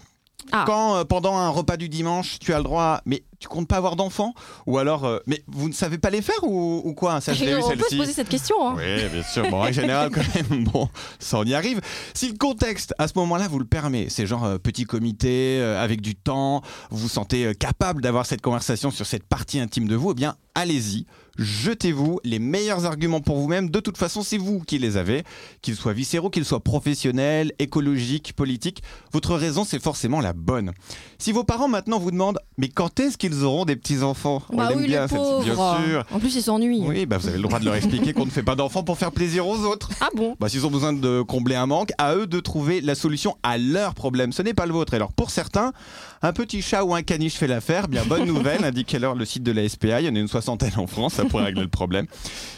Ah. 0.52 0.66
Quand 0.68 0.98
euh, 0.98 1.04
pendant 1.06 1.38
un 1.38 1.48
repas 1.48 1.78
du 1.78 1.88
dimanche, 1.88 2.38
tu 2.38 2.54
as 2.54 2.58
le 2.58 2.66
droit, 2.66 3.00
mais 3.06 3.24
tu 3.40 3.48
comptes 3.48 3.68
pas 3.70 3.78
avoir 3.78 3.96
d'enfants 3.96 4.34
Ou 4.68 4.78
alors, 4.78 5.06
euh, 5.06 5.20
mais 5.26 5.42
vous 5.48 5.70
ne 5.70 5.74
savez 5.74 5.98
pas 5.98 6.10
les 6.10 6.22
faire 6.22 6.44
ou, 6.44 6.82
ou 6.84 6.94
quoi 6.94 7.22
Ça, 7.22 7.34
je 7.34 7.46
l'ai 7.46 7.52
eu 7.52 7.56
on 7.64 7.70
peut 7.70 7.86
se 7.90 7.96
poser 7.96 8.12
cette 8.12 8.28
question. 8.28 8.56
hein. 8.68 8.76
Oui, 8.78 9.08
bien 9.10 9.24
sûr. 9.24 9.50
Bon, 9.50 9.62
en 9.62 9.72
général, 9.72 10.10
quand 10.12 10.22
même, 10.36 10.66
bon, 10.74 10.90
ça 11.18 11.40
on 11.40 11.46
y 11.46 11.54
arrive. 11.54 11.80
Si 12.14 12.30
le 12.30 12.38
contexte, 12.38 12.94
à 12.98 13.08
ce 13.08 13.14
moment-là, 13.20 13.48
vous 13.48 13.60
le 13.60 13.66
permet, 13.66 14.08
c'est 14.10 14.26
genre 14.28 14.44
euh, 14.44 14.58
petit 14.58 14.84
comité, 14.84 15.60
euh, 15.62 15.82
avec 15.82 16.02
du 16.02 16.14
temps, 16.16 16.62
vous 16.90 16.98
vous 16.98 17.10
sentez 17.10 17.56
capable 17.56 18.02
d'avoir 18.02 18.26
cette 18.26 18.42
conversation 18.42 18.92
sur 18.92 19.06
cette 19.06 19.24
partie 19.24 19.62
intime 19.62 19.88
de 19.88 19.96
vous, 19.96 20.12
eh 20.12 20.16
bien, 20.16 20.36
allez-y. 20.56 21.06
Jetez-vous 21.38 22.20
les 22.24 22.38
meilleurs 22.38 22.86
arguments 22.86 23.20
pour 23.20 23.38
vous-même. 23.38 23.72
De 23.72 23.80
toute 23.80 23.98
façon, 23.98 24.22
c'est 24.22 24.38
vous 24.38 24.60
qui 24.60 24.78
les 24.78 24.98
avez, 24.98 25.24
qu'ils 25.64 25.76
soient 25.76 25.94
viscéraux, 25.94 26.30
qu'ils 26.30 26.46
soient 26.46 26.60
professionnels, 26.60 27.54
écologiques, 27.58 28.34
politiques. 28.34 28.84
Votre 29.12 29.36
raison, 29.36 29.64
c'est 29.64 29.82
forcément 29.82 30.22
la 30.22 30.34
bonne. 30.34 30.74
Si 31.18 31.32
vos 31.32 31.44
parents 31.44 31.68
maintenant 31.68 31.98
vous 31.98 32.12
demandent, 32.12 32.40
mais 32.58 32.70
quand 32.70 33.00
est-ce 33.00 33.18
qu'ils 33.18 33.44
auront 33.44 33.66
des 33.66 33.76
petits-enfants? 33.76 34.44
Bah 34.54 34.70
oui, 34.76 34.86
bien, 34.86 35.04
les 35.04 35.08
celle-ci, 35.08 35.46
bien 35.46 35.56
sûr. 35.56 36.06
En 36.12 36.20
plus, 36.20 36.36
ils 36.36 36.44
s'ennuient. 36.44 36.84
Oui, 36.86 37.06
bah 37.08 37.18
vous 37.18 37.28
avez 37.28 37.38
le 37.38 37.44
droit 37.44 37.60
de 37.60 37.66
leur 37.66 37.76
expliquer 37.76 38.14
qu'on 38.14 38.26
ne 38.26 38.32
fait 38.32 38.44
pas 38.44 38.56
d'enfants 38.56 38.84
pour 38.84 39.00
faire 39.00 39.12
plaisir 39.12 39.48
aux 39.48 39.60
autres. 39.66 39.90
Ah 40.02 40.10
bon? 40.16 40.36
Bah, 40.40 40.50
s'ils 40.50 40.68
ont 40.68 40.72
besoin 40.72 40.94
de 40.94 41.24
combler 41.24 41.56
un 41.56 41.66
manque, 41.66 41.94
à 41.98 42.16
eux 42.16 42.28
de 42.28 42.40
trouver 42.40 42.80
la 42.80 42.94
solution 42.94 43.38
à 43.42 43.58
leur 43.58 43.96
problème. 43.96 44.34
Ce 44.34 44.44
n'est 44.44 44.54
pas 44.54 44.68
le 44.68 44.74
vôtre. 44.74 44.94
Et 44.94 44.98
alors, 44.98 45.14
pour 45.14 45.32
certains, 45.32 45.74
un 46.24 46.32
petit 46.34 46.62
chat 46.62 46.84
ou 46.84 46.96
un 46.96 47.04
caniche 47.04 47.36
fait 47.36 47.48
l'affaire. 47.48 47.88
Bien, 47.88 48.06
bonne 48.06 48.26
nouvelle, 48.26 48.64
indique 48.64 48.96
alors 48.96 49.14
le 49.14 49.26
site 49.26 49.44
de 49.44 49.52
la 49.52 49.68
SPA. 49.68 50.02
Il 50.02 50.08
y 50.08 50.10
en 50.10 50.16
a 50.16 50.20
une 50.20 50.30
soixantaine 50.30 50.74
en 50.78 50.88
France, 50.88 51.16
ça 51.16 51.26
pourrait 51.26 51.44
régler 51.44 51.64
le 51.64 51.68
problème. 51.68 52.08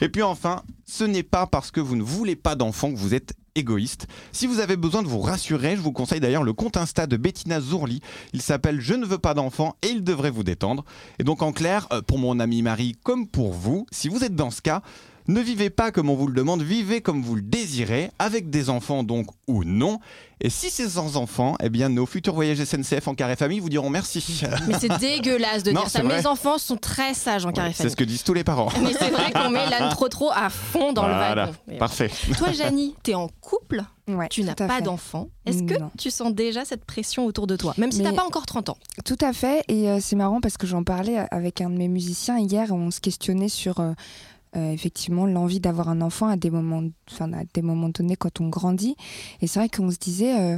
Et 0.02 0.10
puis 0.10 0.22
enfin, 0.22 0.64
ce 0.86 1.04
n'est 1.04 1.24
pas 1.24 1.48
parce 1.48 1.72
que 1.72 1.82
vous 1.82 1.96
ne 1.96 2.04
voulez 2.04 2.36
pas 2.36 2.56
d'enfants 2.56 2.92
que 2.92 2.98
vous 2.98 3.16
êtes 3.16 3.34
égoïste. 3.56 4.08
Si 4.32 4.48
vous 4.48 4.60
avez 4.60 4.76
besoin 4.76 5.02
de 5.02 5.08
vous 5.08 5.22
rassurer, 5.22 5.76
je 5.76 5.82
vous 5.82 5.92
conseille 5.92 6.20
d'ailleurs 6.20 6.44
le 6.44 6.54
compte 6.54 6.78
Insta 6.78 7.08
de 7.08 7.18
Bettina 7.18 7.60
Zourli. 7.60 8.02
Il 8.34 8.42
s'appelle 8.42 8.82
Je 8.82 8.94
ne 8.94 9.06
veux 9.06 9.18
pas 9.18 9.34
d'enfants 9.34 9.76
et 9.82 9.88
il 9.88 10.04
devrait 10.04 10.30
vous 10.30 10.44
détendre. 10.44 10.86
Et 11.20 11.24
donc 11.24 11.42
en 11.42 11.52
clair, 11.52 11.88
euh, 11.92 12.02
pour 12.02 12.20
mon 12.20 12.40
ami 12.40 12.62
Marie 12.62 12.96
comme 13.04 13.28
pour 13.28 13.52
vous, 13.54 13.88
si 13.92 14.10
vous 14.10 14.24
êtes 14.24 14.36
dans 14.36 14.52
ce 14.52 14.62
cas, 14.62 14.82
ne 15.28 15.42
vivez 15.42 15.70
pas 15.70 15.92
comme 15.92 16.10
on 16.10 16.16
vous 16.16 16.28
le 16.28 16.34
demande, 16.34 16.62
vivez 16.62 17.02
comme 17.02 17.22
vous 17.24 17.36
le 17.36 17.42
désirez, 17.42 18.12
avec 18.20 18.50
des 18.50 18.70
enfants 18.70 19.04
donc 19.04 19.28
ou 19.48 19.64
non. 19.64 20.00
Et 20.42 20.50
si 20.50 20.70
c'est 20.70 20.90
sans 20.90 21.16
enfants, 21.16 21.56
eh 21.64 21.70
bien 21.70 21.88
nos 21.90 22.06
futurs 22.06 22.34
voyages 22.34 22.62
SNCF 22.64 23.08
en 23.08 23.16
carré 23.16 23.36
famille 23.38 23.60
vous 23.60 23.70
diront 23.70 23.90
merci. 23.90 24.44
Mais 24.68 24.76
c'est 24.80 24.90
dégueulasse 25.00 25.64
de 25.64 25.72
Non, 25.72 25.82
dire 25.82 25.90
ça. 25.90 26.02
vrai. 26.04 26.18
Mes 26.18 26.28
enfants 26.28 26.58
sont 26.58 26.76
très 26.76 27.14
sages 27.14 27.46
en 27.46 27.52
carré 27.54 27.70
c'est 27.70 27.78
ce 27.78 27.82
famille. 27.84 27.96
que 27.96 28.04
disent 28.04 28.24
tous 28.24 28.34
les 28.34 28.44
parents. 28.44 28.68
Mais 28.84 28.92
c'est 28.94 29.10
vrai 29.12 29.32
qu'on 29.32 29.50
met 29.50 29.68
l'âne 29.70 29.90
trop 29.90 30.10
trop 30.10 30.32
à 30.32 30.50
fond 30.50 30.92
dans 30.94 31.04
Voilà, 31.04 31.30
le 31.36 31.42
wagon. 31.42 31.54
Mais 31.68 31.78
parfait. 31.78 32.12
Toi, 32.38 32.52
Janie, 32.52 32.96
t'es 33.02 33.14
en 33.16 33.30
couple, 33.42 33.84
Ouais, 34.08 34.28
tu 34.30 34.44
n'as 34.44 34.54
pas 34.54 34.82
d'enfant. 34.82 35.30
Est-ce 35.48 35.64
que 35.64 35.80
Non. 35.80 35.90
tu 35.98 36.12
sens 36.12 36.32
déjà 36.36 36.64
cette 36.66 36.86
pression 36.86 37.26
autour 37.26 37.48
de 37.48 37.56
toi, 37.56 37.74
même 37.78 37.92
si 37.92 38.04
Mais- 38.04 38.10
t'as 38.12 38.14
pas 38.16 38.26
encore 38.26 38.46
30 38.46 38.70
ans? 38.70 38.78
Tout 39.04 39.18
à 39.22 39.34
fait. 39.34 39.64
Et 39.68 39.90
euh, 39.90 39.98
c'est 40.00 40.16
marrant 40.16 40.42
parce 40.42 40.58
que 40.58 40.68
j'en 40.68 40.84
parlais 40.84 41.18
avec 41.32 41.60
un 41.62 41.70
de 41.72 41.78
mes 41.78 41.88
musiciens 41.88 42.38
hier. 42.38 42.72
On 42.72 42.92
se 42.92 43.00
questionnait 43.00 43.50
sur 43.50 43.80
euh, 43.80 43.94
euh, 44.56 44.72
effectivement 44.72 45.26
l'envie 45.26 45.60
d'avoir 45.60 45.90
un 45.90 46.02
enfant 46.02 46.28
à 46.28 46.38
des 46.38 46.50
moments, 46.50 46.84
enfin 47.12 47.32
à 47.34 47.44
des 47.54 47.62
moments 47.62 47.90
donnés 47.90 48.16
quand 48.16 48.40
on 48.42 48.50
grandit. 48.50 48.96
Et 49.42 49.48
c'est 49.48 49.60
vrai 49.60 49.70
qu'on 49.70 49.92
se 49.92 49.98
disait. 49.98 50.40
euh, 50.40 50.58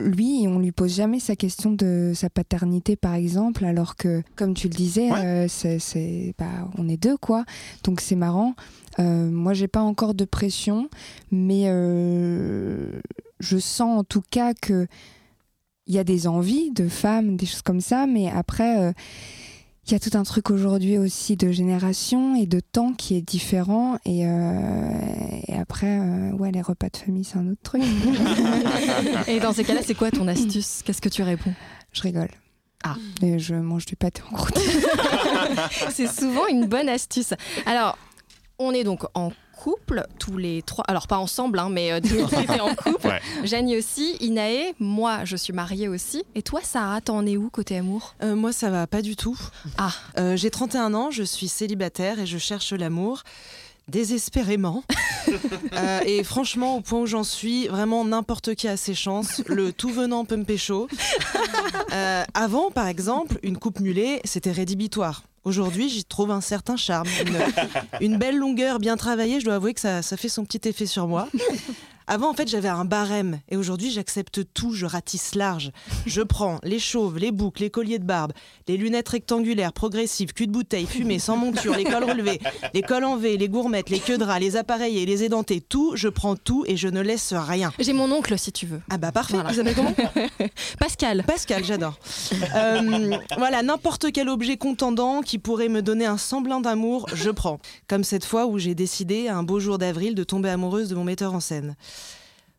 lui, 0.00 0.44
on 0.46 0.60
lui 0.60 0.70
pose 0.70 0.94
jamais 0.94 1.18
sa 1.18 1.34
question 1.34 1.72
de 1.72 2.12
sa 2.14 2.30
paternité, 2.30 2.94
par 2.94 3.14
exemple, 3.14 3.64
alors 3.64 3.96
que, 3.96 4.22
comme 4.36 4.54
tu 4.54 4.68
le 4.68 4.74
disais, 4.74 5.10
Ouais. 5.10 5.26
euh, 5.26 5.48
c'est, 5.48 5.80
c'est- 5.80 6.34
bah, 6.38 6.68
on 6.78 6.88
est 6.88 6.96
deux, 6.96 7.16
quoi. 7.16 7.44
Donc 7.82 8.00
c'est 8.00 8.14
marrant. 8.14 8.54
Moi, 9.00 9.54
j'ai 9.54 9.66
pas 9.68 9.82
encore 9.82 10.14
de 10.14 10.24
pression, 10.24 10.88
mais 11.32 11.64
je 13.40 13.58
sens 13.58 13.98
en 14.00 14.04
tout 14.04 14.22
cas 14.30 14.54
que 14.54 14.86
il 15.86 15.94
y 15.94 15.98
a 15.98 16.04
des 16.04 16.26
envies 16.28 16.70
de 16.72 16.86
femmes, 16.88 17.36
des 17.36 17.46
choses 17.46 17.62
comme 17.62 17.80
ça, 17.80 18.06
mais 18.06 18.28
après, 18.28 18.92
il 19.88 19.92
y 19.92 19.94
a 19.94 19.98
tout 19.98 20.18
un 20.18 20.22
truc 20.22 20.50
aujourd'hui 20.50 20.98
aussi 20.98 21.36
de 21.36 21.50
génération 21.50 22.34
et 22.34 22.44
de 22.44 22.60
temps 22.60 22.92
qui 22.92 23.16
est 23.16 23.22
différent. 23.22 23.98
Et, 24.04 24.26
euh, 24.26 24.90
et 25.46 25.54
après, 25.54 25.98
euh, 25.98 26.30
ouais, 26.32 26.52
les 26.52 26.60
repas 26.60 26.90
de 26.90 26.96
famille, 26.98 27.24
c'est 27.24 27.38
un 27.38 27.48
autre 27.48 27.62
truc. 27.62 27.82
Et 29.28 29.40
dans 29.40 29.54
ces 29.54 29.64
cas-là, 29.64 29.80
c'est 29.82 29.94
quoi 29.94 30.10
ton 30.10 30.28
astuce? 30.28 30.82
Qu'est-ce 30.84 31.00
que 31.00 31.08
tu 31.08 31.22
réponds? 31.22 31.54
Je 31.92 32.02
rigole. 32.02 32.28
Ah. 32.84 32.96
Et 33.22 33.38
je 33.38 33.54
mange 33.54 33.86
du 33.86 33.96
pâté 33.96 34.20
en 34.30 34.36
croûte. 34.36 34.58
C'est 35.90 36.06
souvent 36.06 36.46
une 36.46 36.66
bonne 36.66 36.88
astuce. 36.88 37.32
Alors, 37.64 37.96
on 38.58 38.72
est 38.72 38.84
donc 38.84 39.04
en 39.14 39.32
couple, 39.58 40.04
tous 40.18 40.36
les 40.36 40.62
trois. 40.62 40.84
Alors, 40.86 41.08
pas 41.08 41.18
ensemble, 41.18 41.58
hein, 41.58 41.68
mais 41.70 41.92
euh, 41.92 42.00
Dimitri, 42.00 42.46
t'es 42.46 42.60
en 42.60 42.74
couple. 42.74 43.08
Ouais. 43.08 43.20
Janie 43.44 43.76
aussi, 43.76 44.16
Inae, 44.20 44.72
moi, 44.78 45.24
je 45.24 45.36
suis 45.36 45.52
mariée 45.52 45.88
aussi. 45.88 46.22
Et 46.34 46.42
toi, 46.42 46.60
Sarah, 46.62 47.00
t'en 47.00 47.26
es 47.26 47.36
où 47.36 47.50
côté 47.50 47.76
amour? 47.76 48.14
Euh, 48.22 48.36
moi, 48.36 48.52
ça 48.52 48.70
va 48.70 48.86
pas 48.86 49.02
du 49.02 49.16
tout. 49.16 49.38
Ah. 49.76 49.90
Euh, 50.18 50.36
J'ai 50.36 50.50
31 50.50 50.94
ans, 50.94 51.10
je 51.10 51.24
suis 51.24 51.48
célibataire 51.48 52.20
et 52.20 52.26
je 52.26 52.38
cherche 52.38 52.72
l'amour. 52.72 53.22
Désespérément. 53.88 54.84
Euh, 55.74 56.00
et 56.06 56.24
franchement, 56.24 56.76
au 56.76 56.80
point 56.80 57.00
où 57.00 57.06
j'en 57.06 57.22
suis, 57.22 57.68
vraiment 57.68 58.02
n'importe 58.02 58.54
qui 58.54 58.66
a 58.66 58.78
ses 58.78 58.94
chances. 58.94 59.42
Le 59.46 59.72
tout 59.74 59.90
venant 59.90 60.24
peut 60.24 60.36
me 60.36 60.44
pécho. 60.44 60.88
Euh, 61.92 62.24
avant, 62.34 62.70
par 62.70 62.86
exemple, 62.86 63.38
une 63.42 63.56
coupe 63.56 63.80
mulet, 63.80 64.20
c'était 64.24 64.52
rédhibitoire. 64.52 65.24
Aujourd'hui, 65.44 65.88
j'y 65.88 66.04
trouve 66.04 66.30
un 66.30 66.40
certain 66.40 66.76
charme. 66.76 67.08
Une, 68.00 68.12
une 68.12 68.18
belle 68.18 68.36
longueur 68.36 68.78
bien 68.78 68.96
travaillée, 68.96 69.40
je 69.40 69.44
dois 69.46 69.54
avouer 69.54 69.74
que 69.74 69.80
ça, 69.80 70.02
ça 70.02 70.16
fait 70.16 70.28
son 70.28 70.44
petit 70.44 70.68
effet 70.68 70.86
sur 70.86 71.08
moi. 71.08 71.28
Avant, 72.10 72.30
en 72.30 72.32
fait, 72.32 72.48
j'avais 72.48 72.68
un 72.68 72.86
barème. 72.86 73.40
Et 73.50 73.56
aujourd'hui, 73.58 73.90
j'accepte 73.90 74.40
tout. 74.54 74.72
Je 74.72 74.86
ratisse 74.86 75.34
large. 75.34 75.72
Je 76.06 76.22
prends 76.22 76.58
les 76.62 76.78
chauves, 76.78 77.18
les 77.18 77.30
boucles, 77.30 77.62
les 77.62 77.70
colliers 77.70 77.98
de 77.98 78.04
barbe, 78.04 78.32
les 78.66 78.78
lunettes 78.78 79.10
rectangulaires, 79.10 79.74
progressives, 79.74 80.32
cul 80.32 80.46
de 80.46 80.52
bouteille, 80.52 80.86
fumée, 80.86 81.18
sans 81.18 81.36
monture, 81.36 81.76
les 81.76 81.84
cols 81.84 82.04
relevés, 82.04 82.40
les 82.72 82.80
cols 82.80 83.04
en 83.04 83.18
V, 83.18 83.36
les 83.36 83.50
gourmettes, 83.50 83.90
les 83.90 84.00
queues 84.00 84.16
de 84.16 84.24
ras, 84.24 84.38
les 84.38 84.56
appareils 84.56 84.98
et 84.98 85.04
les 85.04 85.22
édentés. 85.22 85.60
Tout, 85.60 85.92
je 85.96 86.08
prends 86.08 86.34
tout 86.34 86.64
et 86.66 86.78
je 86.78 86.88
ne 86.88 87.02
laisse 87.02 87.34
rien. 87.34 87.72
J'ai 87.78 87.92
mon 87.92 88.10
oncle 88.10 88.38
si 88.38 88.52
tu 88.52 88.64
veux. 88.64 88.80
Ah 88.88 88.96
bah 88.96 89.12
parfait. 89.12 89.34
Voilà. 89.34 89.52
Vous 89.52 89.60
appelez 89.60 89.74
comment? 89.74 89.94
Pascal. 90.78 91.24
Pascal, 91.26 91.62
j'adore. 91.62 91.98
Euh, 92.54 93.18
voilà, 93.36 93.62
n'importe 93.62 94.12
quel 94.12 94.30
objet 94.30 94.56
contendant 94.56 95.20
qui 95.20 95.38
pourrait 95.38 95.68
me 95.68 95.82
donner 95.82 96.06
un 96.06 96.16
semblant 96.16 96.60
d'amour, 96.60 97.06
je 97.12 97.30
prends. 97.30 97.60
Comme 97.86 98.02
cette 98.02 98.24
fois 98.24 98.46
où 98.46 98.58
j'ai 98.58 98.74
décidé, 98.74 99.28
un 99.28 99.42
beau 99.42 99.60
jour 99.60 99.76
d'avril, 99.76 100.14
de 100.14 100.24
tomber 100.24 100.48
amoureuse 100.48 100.88
de 100.88 100.94
mon 100.94 101.04
metteur 101.04 101.34
en 101.34 101.40
scène. 101.40 101.76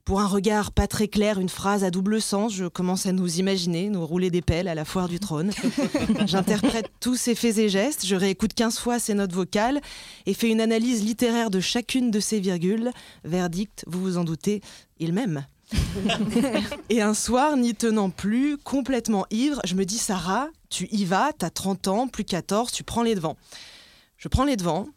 Pour 0.06 0.22
un 0.22 0.28
regard 0.28 0.72
pas 0.72 0.88
très 0.88 1.08
clair, 1.08 1.40
une 1.40 1.50
phrase 1.50 1.84
à 1.84 1.92
double 1.92 2.22
sens, 2.22 2.54
je 2.54 2.66
commence 2.66 3.06
à 3.06 3.12
nous 3.12 3.40
imaginer, 3.40 3.90
nous 3.90 4.06
rouler 4.06 4.32
des 4.32 4.42
pelles 4.42 4.68
à 4.68 4.74
la 4.74 4.86
foire 4.86 5.08
du 5.08 5.20
trône. 5.20 5.52
J'interprète 6.26 6.90
tous 7.00 7.16
ses 7.16 7.36
faits 7.36 7.60
et 7.60 7.70
gestes, 7.70 8.06
je 8.06 8.16
réécoute 8.16 8.54
15 8.54 8.80
fois 8.80 8.98
ses 8.98 9.14
notes 9.14 9.34
vocales 9.34 9.82
et 10.26 10.34
fais 10.34 10.50
une 10.50 10.62
analyse 10.62 11.04
littéraire 11.04 11.52
de 11.52 11.60
chacune 11.60 12.10
de 12.10 12.20
ses 12.20 12.40
virgules. 12.40 12.92
Verdict, 13.24 13.84
vous 13.88 14.02
vous 14.02 14.18
en 14.18 14.24
doutez, 14.24 14.62
il 15.00 15.14
m'aime. 15.14 15.46
Et 16.90 17.02
un 17.02 17.14
soir, 17.14 17.58
n'y 17.58 17.76
tenant 17.76 18.10
plus, 18.10 18.58
complètement 18.58 19.26
ivre, 19.30 19.62
je 19.66 19.76
me 19.76 19.86
dis 19.86 19.98
Sarah, 19.98 20.50
tu 20.70 20.88
y 20.92 21.06
vas, 21.06 21.32
t'as 21.38 21.50
30 21.50 21.88
ans, 21.88 22.08
plus 22.08 22.24
14, 22.24 22.72
tu 22.72 22.84
prends 22.84 23.04
les 23.04 23.16
devants. 23.16 23.38
Je 24.18 24.28
prends 24.28 24.44
les 24.44 24.56
devants, 24.56 24.88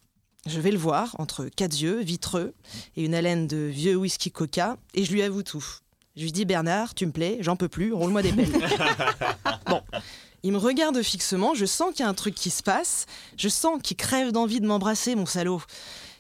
je 0.47 0.61
vais 0.61 0.71
le 0.71 0.79
voir, 0.79 1.15
entre 1.19 1.47
quatre 1.47 1.81
yeux, 1.81 2.01
vitreux, 2.01 2.55
et 2.97 3.05
une 3.05 3.15
haleine 3.15 3.47
de 3.47 3.57
vieux 3.57 3.97
whisky 3.97 4.31
coca, 4.31 4.77
et 4.95 5.05
je 5.05 5.13
lui 5.13 5.23
avoue 5.23 5.43
tout. 5.43 5.65
Je 6.17 6.23
lui 6.23 6.33
dis 6.33 6.45
Bernard, 6.45 6.95
tu 6.95 7.07
me 7.07 7.13
plais, 7.13 7.39
j'en 7.41 7.57
peux 7.57 7.69
plus, 7.69 7.93
roule-moi 7.93 8.23
des 8.23 8.33
pelles. 8.33 8.53
bon. 9.67 9.81
Il 10.43 10.53
me 10.53 10.59
regarde 10.59 11.01
fixement, 11.03 11.55
je 11.55 11.65
sens 11.65 11.93
qu'il 11.95 12.01
y 12.01 12.07
a 12.07 12.09
un 12.09 12.15
truc 12.15 12.35
qui 12.35 12.51
se 12.51 12.65
passe, 12.65 13.07
je 13.37 13.49
sens 13.49 13.81
qu'il 13.81 13.97
crève 13.97 14.33
d'envie 14.33 14.61
de 14.61 14.67
m'embrasser, 14.67 15.15
mon 15.15 15.27
salaud. 15.27 15.63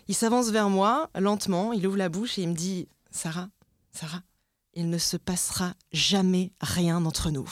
Il 0.06 0.14
s'avance 0.14 0.50
vers 0.50 0.70
moi, 0.70 1.10
lentement, 1.18 1.72
il 1.72 1.86
ouvre 1.86 1.96
la 1.96 2.08
bouche 2.08 2.38
et 2.38 2.42
il 2.42 2.48
me 2.48 2.54
dit 2.54 2.88
Sarah, 3.10 3.48
Sarah, 3.90 4.22
il 4.74 4.88
ne 4.88 4.98
se 4.98 5.16
passera 5.16 5.74
jamais 5.92 6.52
rien 6.60 7.04
entre 7.04 7.30
nous. 7.30 7.50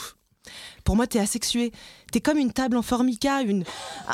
Pour 0.85 0.97
moi, 0.97 1.07
t'es 1.07 1.19
asexué. 1.19 1.73
T'es 2.13 2.21
comme 2.21 2.39
une 2.39 2.53
table 2.53 2.77
en 2.77 2.83
formica, 2.83 3.43
une, 3.43 3.65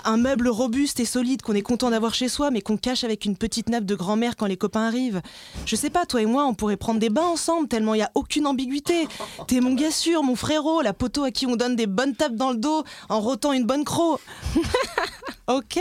un 0.05 0.17
meuble 0.17 0.49
robuste 0.49 1.01
et 1.01 1.05
solide 1.05 1.43
qu'on 1.43 1.55
est 1.55 1.63
content 1.63 1.91
d'avoir 1.91 2.13
chez 2.13 2.29
soi, 2.29 2.51
mais 2.51 2.61
qu'on 2.61 2.77
cache 2.77 3.05
avec 3.05 3.25
une 3.25 3.37
petite 3.37 3.69
nappe 3.69 3.85
de 3.85 3.95
grand-mère 3.95 4.37
quand 4.37 4.47
les 4.47 4.57
copains 4.57 4.87
arrivent. 4.87 5.23
Je 5.65 5.77
sais 5.77 5.89
pas, 5.91 6.05
toi 6.05 6.21
et 6.21 6.27
moi, 6.27 6.45
on 6.47 6.55
pourrait 6.55 6.77
prendre 6.77 7.01
des 7.01 7.09
bains 7.09 7.27
ensemble, 7.27 7.69
tellement 7.69 7.95
il 7.95 7.99
y 7.99 8.03
a 8.03 8.11
aucune 8.15 8.47
ambiguïté. 8.47 9.09
T'es 9.47 9.61
mon 9.61 9.75
gars 9.75 9.91
sûr, 9.91 10.23
mon 10.23 10.37
frérot, 10.37 10.83
la 10.83 10.93
poteau 10.93 11.25
à 11.25 11.31
qui 11.31 11.47
on 11.47 11.57
donne 11.57 11.77
des 11.77 11.87
bonnes 11.87 12.15
tapes 12.15 12.37
dans 12.37 12.51
le 12.51 12.59
dos 12.59 12.85
en 13.09 13.21
rotant 13.21 13.53
une 13.53 13.65
bonne 13.65 13.85
croc. 13.85 14.21
ok, 15.47 15.81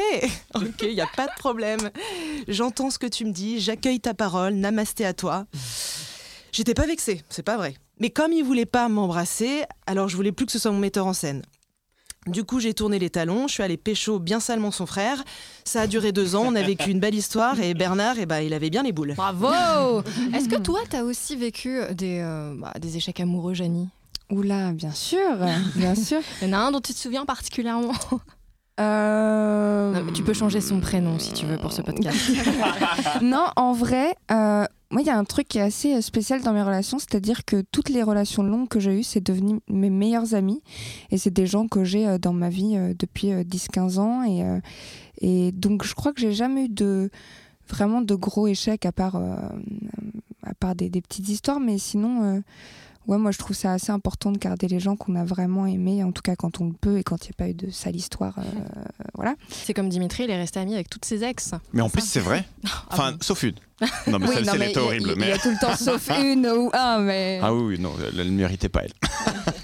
ok, 0.56 0.82
il 0.84 0.94
y 0.94 1.02
a 1.02 1.08
pas 1.16 1.28
de 1.28 1.36
problème. 1.38 1.90
J'entends 2.48 2.90
ce 2.90 3.00
que 3.00 3.08
tu 3.08 3.26
me 3.26 3.32
dis, 3.32 3.60
j'accueille 3.60 4.00
ta 4.00 4.14
parole, 4.14 4.54
namasté 4.54 5.06
à 5.06 5.14
toi. 5.14 5.46
J'étais 6.52 6.74
pas 6.74 6.86
vexée, 6.86 7.22
c'est 7.30 7.44
pas 7.44 7.58
vrai. 7.58 7.76
Mais 8.00 8.10
comme 8.10 8.34
il 8.34 8.44
voulait 8.44 8.66
pas 8.66 8.90
m'embrasser, 8.90 9.64
alors 9.88 10.10
je 10.10 10.16
voulais 10.16 10.32
plus 10.32 10.46
que 10.46 10.52
ce 10.52 10.60
soit 10.60 10.72
mon 10.72 10.80
metteur 10.80 11.08
en 11.08 11.14
scène. 11.14 11.42
Du 12.28 12.44
coup, 12.44 12.60
j'ai 12.60 12.74
tourné 12.74 12.98
les 12.98 13.12
talons, 13.12 13.48
je 13.48 13.54
suis 13.54 13.64
allée 13.64 13.78
pécho 13.78 14.18
bien 14.18 14.40
salement 14.40 14.72
son 14.72 14.88
frère. 14.88 15.24
Ça 15.64 15.82
a 15.82 15.88
duré 15.88 16.12
deux 16.12 16.36
ans, 16.36 16.46
on 16.48 16.56
a 16.56 16.64
vécu 16.64 16.90
une 16.90 17.00
belle 17.00 17.14
histoire 17.14 17.60
et 17.60 17.76
Bernard, 17.76 18.16
eh 18.18 18.26
ben, 18.26 18.40
il 18.40 18.54
avait 18.54 18.72
bien 18.72 18.82
les 18.82 18.92
boules. 18.92 19.14
Bravo 19.16 20.02
Est-ce 20.34 20.50
que 20.50 20.60
toi, 20.60 20.80
t'as 20.90 21.04
aussi 21.04 21.36
vécu 21.36 21.80
des, 21.92 22.22
euh, 22.24 22.56
bah, 22.58 22.74
des 22.80 22.98
échecs 22.98 23.20
amoureux, 23.20 23.54
Janie? 23.54 23.90
Oula, 24.32 24.72
bien 24.72 24.92
sûr, 24.92 25.38
bien 25.76 25.94
sûr. 25.94 26.20
Il 26.42 26.48
y 26.48 26.52
en 26.52 26.58
a 26.58 26.62
un 26.62 26.72
dont 26.72 26.82
tu 26.82 26.94
te 26.96 26.98
souviens 26.98 27.26
particulièrement? 27.26 27.94
Euh, 28.80 29.92
Non, 29.94 30.04
mais 30.04 30.12
Tu 30.12 30.24
peux 30.24 30.34
changer 30.34 30.62
son 30.62 30.80
prénom 30.80 31.18
si 31.20 31.34
tu 31.34 31.46
veux 31.46 31.58
pour 31.58 31.72
ce 31.72 31.82
podcast. 31.82 32.18
non, 33.22 33.46
en 33.56 33.74
vrai, 33.74 34.16
euh, 34.32 34.66
moi, 34.92 35.02
il 35.02 35.06
y 35.08 35.10
a 35.10 35.18
un 35.18 35.24
truc 35.24 35.48
qui 35.48 35.58
est 35.58 35.62
assez 35.62 35.96
euh, 35.96 36.02
spécial 36.02 36.42
dans 36.42 36.54
mes 36.54 36.62
relations, 36.62 37.00
c'est-à-dire 37.00 37.46
que 37.46 37.64
toutes 37.72 37.90
les 37.90 38.04
relations 38.04 38.44
longues 38.44 38.68
que 38.68 38.80
j'ai 38.80 39.00
eues, 39.00 39.04
c'est 39.04 39.26
devenu 39.26 39.60
mes 39.70 39.90
meilleurs 39.90 40.36
amis. 40.36 40.62
Et 41.12 41.18
c'est 41.18 41.34
des 41.34 41.48
gens 41.48 41.68
que 41.68 41.84
j'ai 41.84 42.20
dans 42.20 42.34
ma 42.34 42.50
vie 42.50 42.78
depuis 42.98 43.32
euh, 43.32 43.44
10-15 43.44 44.00
ans. 44.00 44.24
Et, 44.24 44.44
et 45.22 45.52
donc, 45.54 45.84
je 45.86 45.94
crois 45.96 46.12
que 46.14 46.20
j'ai 46.20 46.34
jamais 46.34 46.66
eu 46.66 46.70
de 46.70 47.10
vraiment 47.68 48.02
de 48.02 48.14
gros 48.14 48.48
échecs 48.48 48.86
à 48.86 48.92
part, 48.92 49.16
euh, 49.16 49.36
à 50.44 50.54
part 50.54 50.76
des, 50.76 50.90
des 50.90 51.02
petites 51.02 51.30
histoires. 51.30 51.60
Mais 51.60 51.78
sinon, 51.78 52.44
ouais, 53.08 53.18
moi, 53.18 53.32
je 53.32 53.38
trouve 53.38 53.56
ça 53.56 53.74
assez 53.74 53.92
important 53.92 54.32
de 54.32 54.38
garder 54.38 54.68
les 54.68 54.80
gens 54.80 54.96
qu'on 54.96 55.16
a 55.16 55.24
vraiment 55.24 55.66
aimés, 55.66 56.04
en 56.04 56.12
tout 56.12 56.22
cas 56.22 56.36
quand 56.36 56.62
on 56.62 56.66
le 56.68 56.74
peut 56.74 56.98
et 56.98 57.04
quand 57.04 57.26
il 57.26 57.30
n'y 57.30 57.32
a 57.32 57.38
pas 57.38 57.50
eu 57.50 57.54
de 57.54 57.70
sale 57.72 57.96
histoire. 57.96 58.38
euh, 58.40 58.84
voilà. 59.16 59.36
C'est 59.50 59.74
comme 59.74 59.90
Dimitri, 59.90 60.24
il 60.24 60.30
est 60.30 60.38
resté 60.38 60.60
ami 60.60 60.74
avec 60.74 60.90
toutes 60.90 61.06
ses 61.06 61.24
ex. 61.24 61.52
Mais 61.74 61.82
en 61.82 61.90
plus, 61.90 62.02
c'est 62.02 62.20
vrai. 62.20 62.46
Enfin, 62.92 63.12
bon 63.12 63.18
sauf 63.22 63.44
une. 63.44 63.56
Non, 64.08 64.20
mais 64.20 64.28
Oui, 64.28 64.36
celle-ci, 64.36 64.50
elle 64.54 64.60
mais 64.60 64.70
était 64.72 64.74
il 64.74 64.76
y 64.76 64.80
a- 64.80 64.84
horrible. 64.88 65.12
Il, 65.16 65.20
mais... 65.20 65.28
y 65.30 65.32
a 65.32 65.38
tout 65.38 65.50
le 65.50 65.60
temps 65.60 65.76
sauf 65.78 66.10
une 66.18 66.48
ou 66.48 66.70
un, 66.74 67.00
mais. 67.00 67.40
Ah 67.44 67.54
oui, 67.54 67.78
non, 67.80 67.92
elle 68.18 68.26
ne 68.32 68.38
méritait 68.38 68.70
pas, 68.70 68.82
elle. 68.84 68.94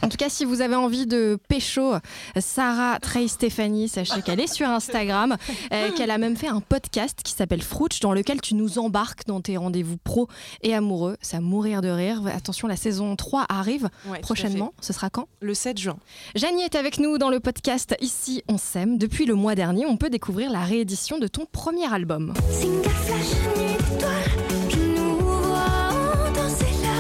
En 0.04 0.10
tout 0.10 0.18
cas, 0.18 0.30
si 0.30 0.44
vous 0.46 0.62
avez 0.62 0.76
envie 0.76 1.06
de 1.08 1.38
pécho 1.48 1.94
Sarah 2.40 2.98
Trey 3.00 3.28
Stéphanie, 3.28 3.88
sachez 3.88 4.22
qu'elle 4.22 4.40
est 4.40 4.52
sur 4.52 4.68
Instagram, 4.68 5.38
euh, 5.72 5.92
qu'elle 5.92 6.12
a 6.12 6.18
même 6.18 6.36
fait 6.36 6.48
un 6.48 6.60
podcast 6.60 7.20
qui 7.24 7.32
s'appelle 7.34 7.62
Frouch, 7.62 8.00
dans 8.02 8.12
lequel 8.12 8.42
tu 8.42 8.56
nous 8.56 8.80
embarques 8.80 9.26
dans 9.28 9.40
tes 9.42 9.58
rendez-vous 9.58 9.98
pro 9.98 10.28
et 10.64 10.74
amoureux. 10.74 11.18
C'est 11.22 11.38
à 11.38 11.42
mourir 11.42 11.82
de 11.82 11.90
rire. 11.90 12.22
Attention, 12.36 12.68
la 12.68 12.76
saison 12.76 13.16
3 13.16 13.46
arrive 13.48 13.90
Ouais, 14.08 14.20
prochainement. 14.20 14.74
Ce 14.82 14.92
sera 14.92 15.10
quand? 15.10 15.28
Le 15.40 15.54
7 15.54 15.78
juin. 15.78 15.98
Janie 16.36 16.64
est 16.64 16.76
avec 16.76 17.00
nous 17.00 17.18
dans 17.18 17.30
le 17.30 17.40
podcast 17.40 17.96
Ici 18.02 18.44
on 18.50 18.58
s'aime. 18.58 18.98
Depuis 18.98 19.26
le 19.26 19.36
mois 19.36 19.56
dernier, 19.56 19.86
on 19.86 19.98
peut 19.98 20.10
découvrir 20.10 20.52
la 20.52 20.62
réédition 20.62 21.20
de 21.20 21.28
ton 21.28 21.46
premier 21.52 21.92
album. 21.94 22.34
Single 22.52 22.90
flash, 22.90 23.81
nuit 24.02 24.10
d'étoiles, 24.10 24.70
je 24.70 24.78
nous 24.78 25.16
vois 25.20 26.30
danser 26.34 26.74
là, 26.82 26.98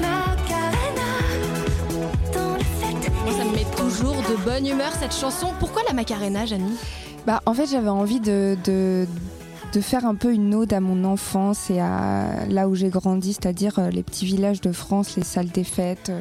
Macarena, 0.00 1.12
dans 2.32 2.52
la 2.56 2.64
fête. 2.64 3.12
Moi, 3.24 3.32
ça 3.32 3.44
me 3.44 3.52
met 3.54 3.66
toujours 3.76 4.16
de 4.16 4.44
bonne 4.44 4.66
humeur 4.66 4.92
cette 5.00 5.14
chanson. 5.14 5.48
Pourquoi 5.58 5.82
la 5.86 5.94
Macarena, 5.94 6.46
Janie? 6.46 6.76
Bah, 7.26 7.42
en 7.46 7.54
fait, 7.54 7.66
j'avais 7.66 7.88
envie 7.88 8.20
de, 8.20 8.56
de, 8.64 9.06
de 9.72 9.80
faire 9.80 10.04
un 10.06 10.14
peu 10.14 10.32
une 10.32 10.54
ode 10.54 10.72
à 10.72 10.80
mon 10.80 11.04
enfance 11.04 11.70
et 11.70 11.80
à 11.80 12.46
là 12.48 12.68
où 12.68 12.74
j'ai 12.74 12.88
grandi, 12.88 13.32
c'est-à-dire 13.32 13.78
euh, 13.78 13.90
les 13.90 14.02
petits 14.02 14.26
villages 14.26 14.60
de 14.60 14.72
France, 14.72 15.16
les 15.16 15.24
salles 15.24 15.48
des 15.48 15.64
fêtes. 15.64 16.12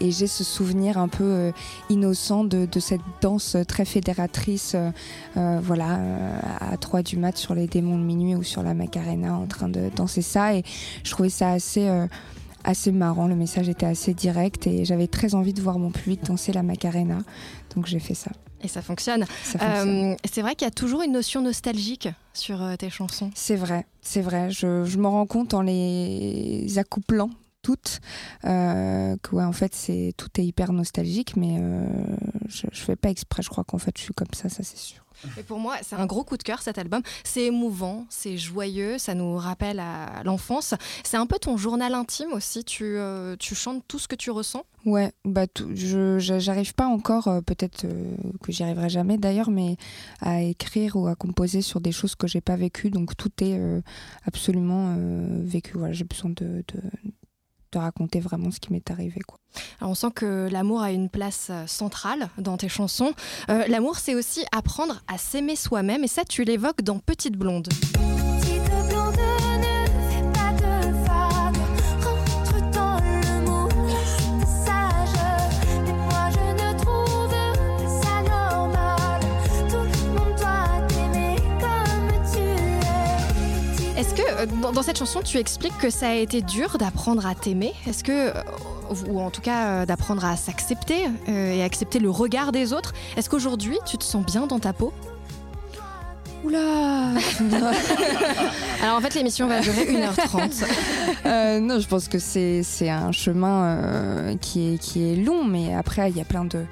Et 0.00 0.10
j'ai 0.10 0.26
ce 0.26 0.44
souvenir 0.44 0.98
un 0.98 1.08
peu 1.08 1.24
euh, 1.24 1.52
innocent 1.88 2.44
de, 2.44 2.66
de 2.66 2.80
cette 2.80 3.00
danse 3.20 3.56
très 3.68 3.84
fédératrice, 3.84 4.72
euh, 4.74 4.90
euh, 5.36 5.60
voilà, 5.62 6.00
à 6.60 6.76
3 6.76 7.02
du 7.02 7.16
mat 7.16 7.36
sur 7.36 7.54
les 7.54 7.66
démons 7.66 7.98
de 7.98 8.02
minuit 8.02 8.34
ou 8.34 8.42
sur 8.42 8.62
la 8.62 8.74
Macarena 8.74 9.36
en 9.36 9.46
train 9.46 9.68
de 9.68 9.90
danser 9.94 10.22
ça. 10.22 10.54
Et 10.54 10.64
je 11.04 11.10
trouvais 11.10 11.28
ça 11.28 11.50
assez, 11.50 11.88
assez 12.64 12.92
marrant. 12.92 13.28
Le 13.28 13.36
message 13.36 13.68
était 13.68 13.86
assez 13.86 14.14
direct 14.14 14.66
et 14.66 14.84
j'avais 14.84 15.06
très 15.06 15.34
envie 15.34 15.52
de 15.52 15.60
voir 15.60 15.78
mon 15.78 15.90
public 15.90 16.24
danser 16.24 16.52
la 16.52 16.62
Macarena. 16.62 17.18
Donc 17.76 17.86
j'ai 17.86 18.00
fait 18.00 18.14
ça. 18.14 18.30
Et 18.62 18.68
ça 18.68 18.82
fonctionne. 18.82 19.24
Euh, 19.62 20.14
c'est 20.30 20.42
vrai 20.42 20.54
qu'il 20.54 20.66
y 20.66 20.68
a 20.68 20.72
toujours 20.72 21.02
une 21.02 21.12
notion 21.12 21.40
nostalgique 21.40 22.08
sur 22.34 22.60
tes 22.78 22.90
chansons. 22.90 23.30
C'est 23.34 23.56
vrai, 23.56 23.86
c'est 24.02 24.20
vrai. 24.20 24.50
Je, 24.50 24.84
je 24.84 24.98
me 24.98 25.08
rends 25.08 25.26
compte 25.26 25.54
en 25.54 25.62
les 25.62 26.78
accouplant 26.78 27.30
toutes 27.62 28.00
euh, 28.44 29.16
que 29.22 29.34
ouais, 29.36 29.44
en 29.44 29.52
fait 29.52 29.74
c'est 29.74 30.12
tout 30.16 30.28
est 30.40 30.44
hyper 30.44 30.72
nostalgique, 30.72 31.36
mais 31.36 31.58
euh, 31.60 31.86
je, 32.48 32.66
je 32.72 32.80
fais 32.80 32.96
pas 32.96 33.10
exprès. 33.10 33.42
Je 33.42 33.48
crois 33.48 33.64
qu'en 33.64 33.78
fait 33.78 33.96
je 33.96 34.02
suis 34.02 34.14
comme 34.14 34.32
ça, 34.34 34.48
ça 34.48 34.62
c'est 34.62 34.78
sûr. 34.78 35.04
Et 35.36 35.42
pour 35.42 35.58
moi, 35.58 35.74
c'est 35.82 35.96
un 35.96 36.06
gros 36.06 36.24
coup 36.24 36.38
de 36.38 36.42
cœur 36.42 36.62
cet 36.62 36.78
album. 36.78 37.02
C'est 37.24 37.42
émouvant, 37.44 38.06
c'est 38.08 38.38
joyeux, 38.38 38.96
ça 38.96 39.14
nous 39.14 39.36
rappelle 39.36 39.78
à 39.78 40.22
l'enfance. 40.24 40.72
C'est 41.04 41.18
un 41.18 41.26
peu 41.26 41.36
ton 41.38 41.58
journal 41.58 41.92
intime 41.92 42.32
aussi. 42.32 42.64
Tu, 42.64 42.84
euh, 42.96 43.36
tu 43.38 43.54
chantes 43.54 43.84
tout 43.86 43.98
ce 43.98 44.08
que 44.08 44.16
tu 44.16 44.30
ressens? 44.30 44.64
Ouais, 44.86 45.12
bah 45.26 45.46
tout- 45.46 45.72
je 45.74 46.18
j'arrive 46.18 46.72
pas 46.74 46.86
encore, 46.86 47.28
euh, 47.28 47.42
peut-être 47.42 47.84
euh, 47.84 48.16
que 48.42 48.50
j'y 48.50 48.62
arriverai 48.62 48.88
jamais 48.88 49.18
d'ailleurs, 49.18 49.50
mais 49.50 49.76
à 50.22 50.40
écrire 50.40 50.96
ou 50.96 51.06
à 51.06 51.14
composer 51.16 51.60
sur 51.60 51.82
des 51.82 51.92
choses 51.92 52.14
que 52.14 52.26
j'ai 52.26 52.40
pas 52.40 52.56
vécues. 52.56 52.88
Donc 52.88 53.14
tout 53.14 53.30
est 53.44 53.60
absolument 54.24 54.96
vécu. 55.42 55.76
Voilà, 55.76 55.92
j'ai 55.92 56.04
besoin 56.04 56.30
de, 56.30 56.64
de 56.72 56.80
de 57.72 57.78
raconter 57.78 58.20
vraiment 58.20 58.50
ce 58.50 58.60
qui 58.60 58.72
m'est 58.72 58.90
arrivé. 58.90 59.20
Quoi. 59.26 59.38
Alors, 59.80 59.92
on 59.92 59.94
sent 59.94 60.10
que 60.14 60.48
l'amour 60.50 60.82
a 60.82 60.92
une 60.92 61.08
place 61.08 61.48
euh, 61.50 61.66
centrale 61.66 62.28
dans 62.38 62.56
tes 62.56 62.68
chansons. 62.68 63.12
Euh, 63.48 63.64
l'amour, 63.68 63.98
c'est 63.98 64.14
aussi 64.14 64.44
apprendre 64.52 65.02
à 65.08 65.18
s'aimer 65.18 65.56
soi-même. 65.56 66.04
Et 66.04 66.08
ça, 66.08 66.24
tu 66.24 66.44
l'évoques 66.44 66.82
dans 66.82 66.98
Petite 66.98 67.36
Blonde. 67.36 67.68
Euh, 84.00 84.46
dans, 84.62 84.72
dans 84.72 84.82
cette 84.82 84.98
chanson, 84.98 85.20
tu 85.22 85.38
expliques 85.38 85.76
que 85.78 85.90
ça 85.90 86.08
a 86.08 86.14
été 86.14 86.42
dur 86.42 86.78
d'apprendre 86.78 87.26
à 87.26 87.34
t'aimer? 87.34 87.72
Est-ce 87.86 88.02
que, 88.04 88.12
euh, 88.36 88.42
ou 89.08 89.20
en 89.20 89.30
tout 89.30 89.40
cas 89.40 89.66
euh, 89.66 89.86
d'apprendre 89.86 90.24
à 90.24 90.36
s'accepter 90.36 91.06
et 91.28 91.62
accepter 91.62 91.98
le 91.98 92.10
regard 92.10 92.52
des 92.52 92.72
autres, 92.72 92.92
est-ce 93.16 93.28
qu'aujourd'hui 93.30 93.78
tu 93.86 93.98
te 93.98 94.04
sens 94.04 94.24
bien 94.24 94.46
dans 94.46 94.58
ta 94.58 94.72
peau? 94.72 94.92
Oula 96.42 97.08
Alors 98.82 98.96
en 98.96 99.00
fait, 99.02 99.14
l'émission 99.14 99.46
va 99.46 99.60
durer 99.60 99.84
1h30. 99.84 100.64
Euh, 101.26 101.60
Non, 101.60 101.78
je 101.80 101.86
pense 101.86 102.08
que 102.08 102.18
c'est 102.18 102.62
c'est 102.62 102.88
un 102.88 103.12
chemin 103.12 103.64
euh, 103.64 104.36
qui, 104.40 104.74
est, 104.74 104.78
qui 104.78 105.12
est 105.12 105.16
long, 105.16 105.44
mais 105.44 105.74
après, 105.74 106.10
il 106.10 106.16
y 106.16 106.20
a 106.20 106.24
plein 106.24 106.44
de. 106.46 106.64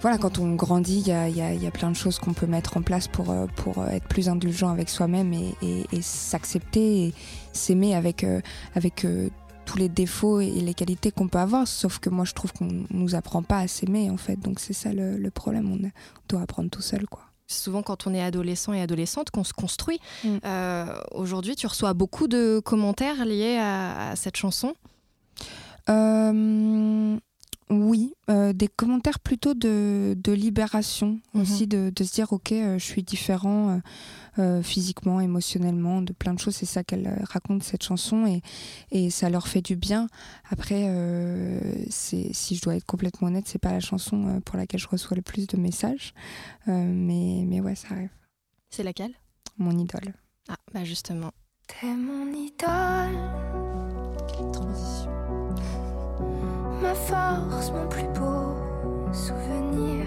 Voilà, 0.00 0.16
quand 0.16 0.38
on 0.38 0.54
grandit, 0.54 1.00
il 1.00 1.08
y 1.08 1.12
a, 1.12 1.28
il 1.28 1.36
y 1.36 1.42
a- 1.42 1.52
il 1.52 1.62
y 1.62 1.66
a 1.66 1.70
plein 1.70 1.90
de 1.90 1.96
choses 1.96 2.18
qu'on 2.18 2.32
peut 2.32 2.46
mettre 2.46 2.76
en 2.78 2.82
place 2.82 3.06
pour, 3.06 3.30
euh, 3.30 3.46
pour 3.56 3.84
être 3.86 4.06
plus 4.08 4.28
indulgent 4.30 4.70
avec 4.70 4.88
soi-même 4.88 5.32
et, 5.34 5.54
et- 5.60 5.84
et 5.92 6.00
s'accepter 6.00 7.04
et 7.08 7.14
s'aimer 7.52 7.94
avec, 7.94 8.24
euh, 8.24 8.40
avec 8.74 9.04
euh, 9.04 9.28
tous 9.66 9.76
les 9.76 9.90
défauts 9.90 10.40
et 10.40 10.50
les 10.52 10.72
qualités 10.74 11.10
qu'on 11.12 11.28
peut 11.28 11.38
avoir. 11.38 11.68
Sauf 11.68 11.98
que 11.98 12.08
moi, 12.08 12.24
je 12.24 12.32
trouve 12.32 12.52
qu'on 12.54 12.86
nous 12.90 13.14
apprend 13.14 13.42
pas 13.42 13.58
à 13.58 13.68
s'aimer, 13.68 14.08
en 14.10 14.16
fait. 14.16 14.36
Donc, 14.40 14.58
c'est 14.58 14.72
ça 14.72 14.92
le, 14.92 15.18
le 15.18 15.30
problème. 15.30 15.70
On, 15.70 15.76
on 15.86 15.90
doit 16.28 16.40
apprendre 16.40 16.70
tout 16.70 16.82
seul, 16.82 17.06
quoi. 17.06 17.22
C'est 17.46 17.62
souvent 17.64 17.82
quand 17.82 18.06
on 18.06 18.14
est 18.14 18.22
adolescent 18.22 18.72
et 18.72 18.80
adolescente 18.80 19.30
qu'on 19.30 19.44
se 19.44 19.52
construit. 19.52 20.00
Mm. 20.24 20.28
Euh, 20.46 20.86
Aujourd'hui, 21.12 21.56
tu 21.56 21.66
reçois 21.66 21.92
beaucoup 21.94 22.26
de 22.26 22.60
commentaires 22.64 23.24
liés 23.26 23.58
à, 23.60 24.10
à 24.10 24.16
cette 24.16 24.36
chanson? 24.36 24.72
Euh, 25.88 27.16
euh, 28.30 28.52
des 28.52 28.68
commentaires 28.68 29.18
plutôt 29.20 29.54
de, 29.54 30.14
de 30.16 30.32
libération 30.32 31.18
Mhm. 31.34 31.42
aussi, 31.42 31.66
de, 31.66 31.90
de 31.94 32.04
se 32.04 32.12
dire 32.14 32.32
ok, 32.32 32.52
euh, 32.52 32.78
je 32.78 32.84
suis 32.84 33.02
différent 33.02 33.70
euh, 33.70 33.78
euh, 34.38 34.62
physiquement, 34.62 35.20
émotionnellement, 35.20 36.00
de 36.00 36.12
plein 36.12 36.32
de 36.34 36.38
choses. 36.38 36.54
C'est 36.56 36.64
ça 36.66 36.84
qu'elle 36.84 37.22
raconte 37.28 37.62
cette 37.64 37.82
chanson 37.82 38.26
et, 38.26 38.40
et 38.92 39.10
ça 39.10 39.28
leur 39.30 39.48
fait 39.48 39.60
du 39.62 39.74
bien. 39.76 40.06
Après, 40.48 40.84
euh, 40.88 41.60
c'est 41.90 42.32
si 42.32 42.54
je 42.54 42.62
dois 42.62 42.76
être 42.76 42.86
complètement 42.86 43.28
honnête, 43.28 43.48
c'est 43.48 43.58
pas 43.58 43.72
la 43.72 43.80
chanson 43.80 44.40
pour 44.44 44.56
laquelle 44.56 44.80
je 44.80 44.88
reçois 44.88 45.16
le 45.16 45.22
plus 45.22 45.46
de 45.46 45.56
messages, 45.56 46.14
Euh, 46.68 46.84
mais 46.86 47.44
mais 47.46 47.60
ouais, 47.60 47.74
ça 47.74 47.88
arrive. 47.90 48.10
C'est 48.70 48.82
laquelle? 48.84 49.14
Mon 49.58 49.76
idole. 49.76 50.14
Ah, 50.48 50.56
bah 50.72 50.84
justement. 50.84 51.32
T'es 51.66 51.86
mon 51.94 52.26
idole, 52.32 53.18
Transition. 54.52 55.10
Ma 56.80 56.94
force, 56.94 57.70
mon 57.72 57.86
plus 57.88 58.04
beau 58.18 58.54
souvenir. 59.12 60.06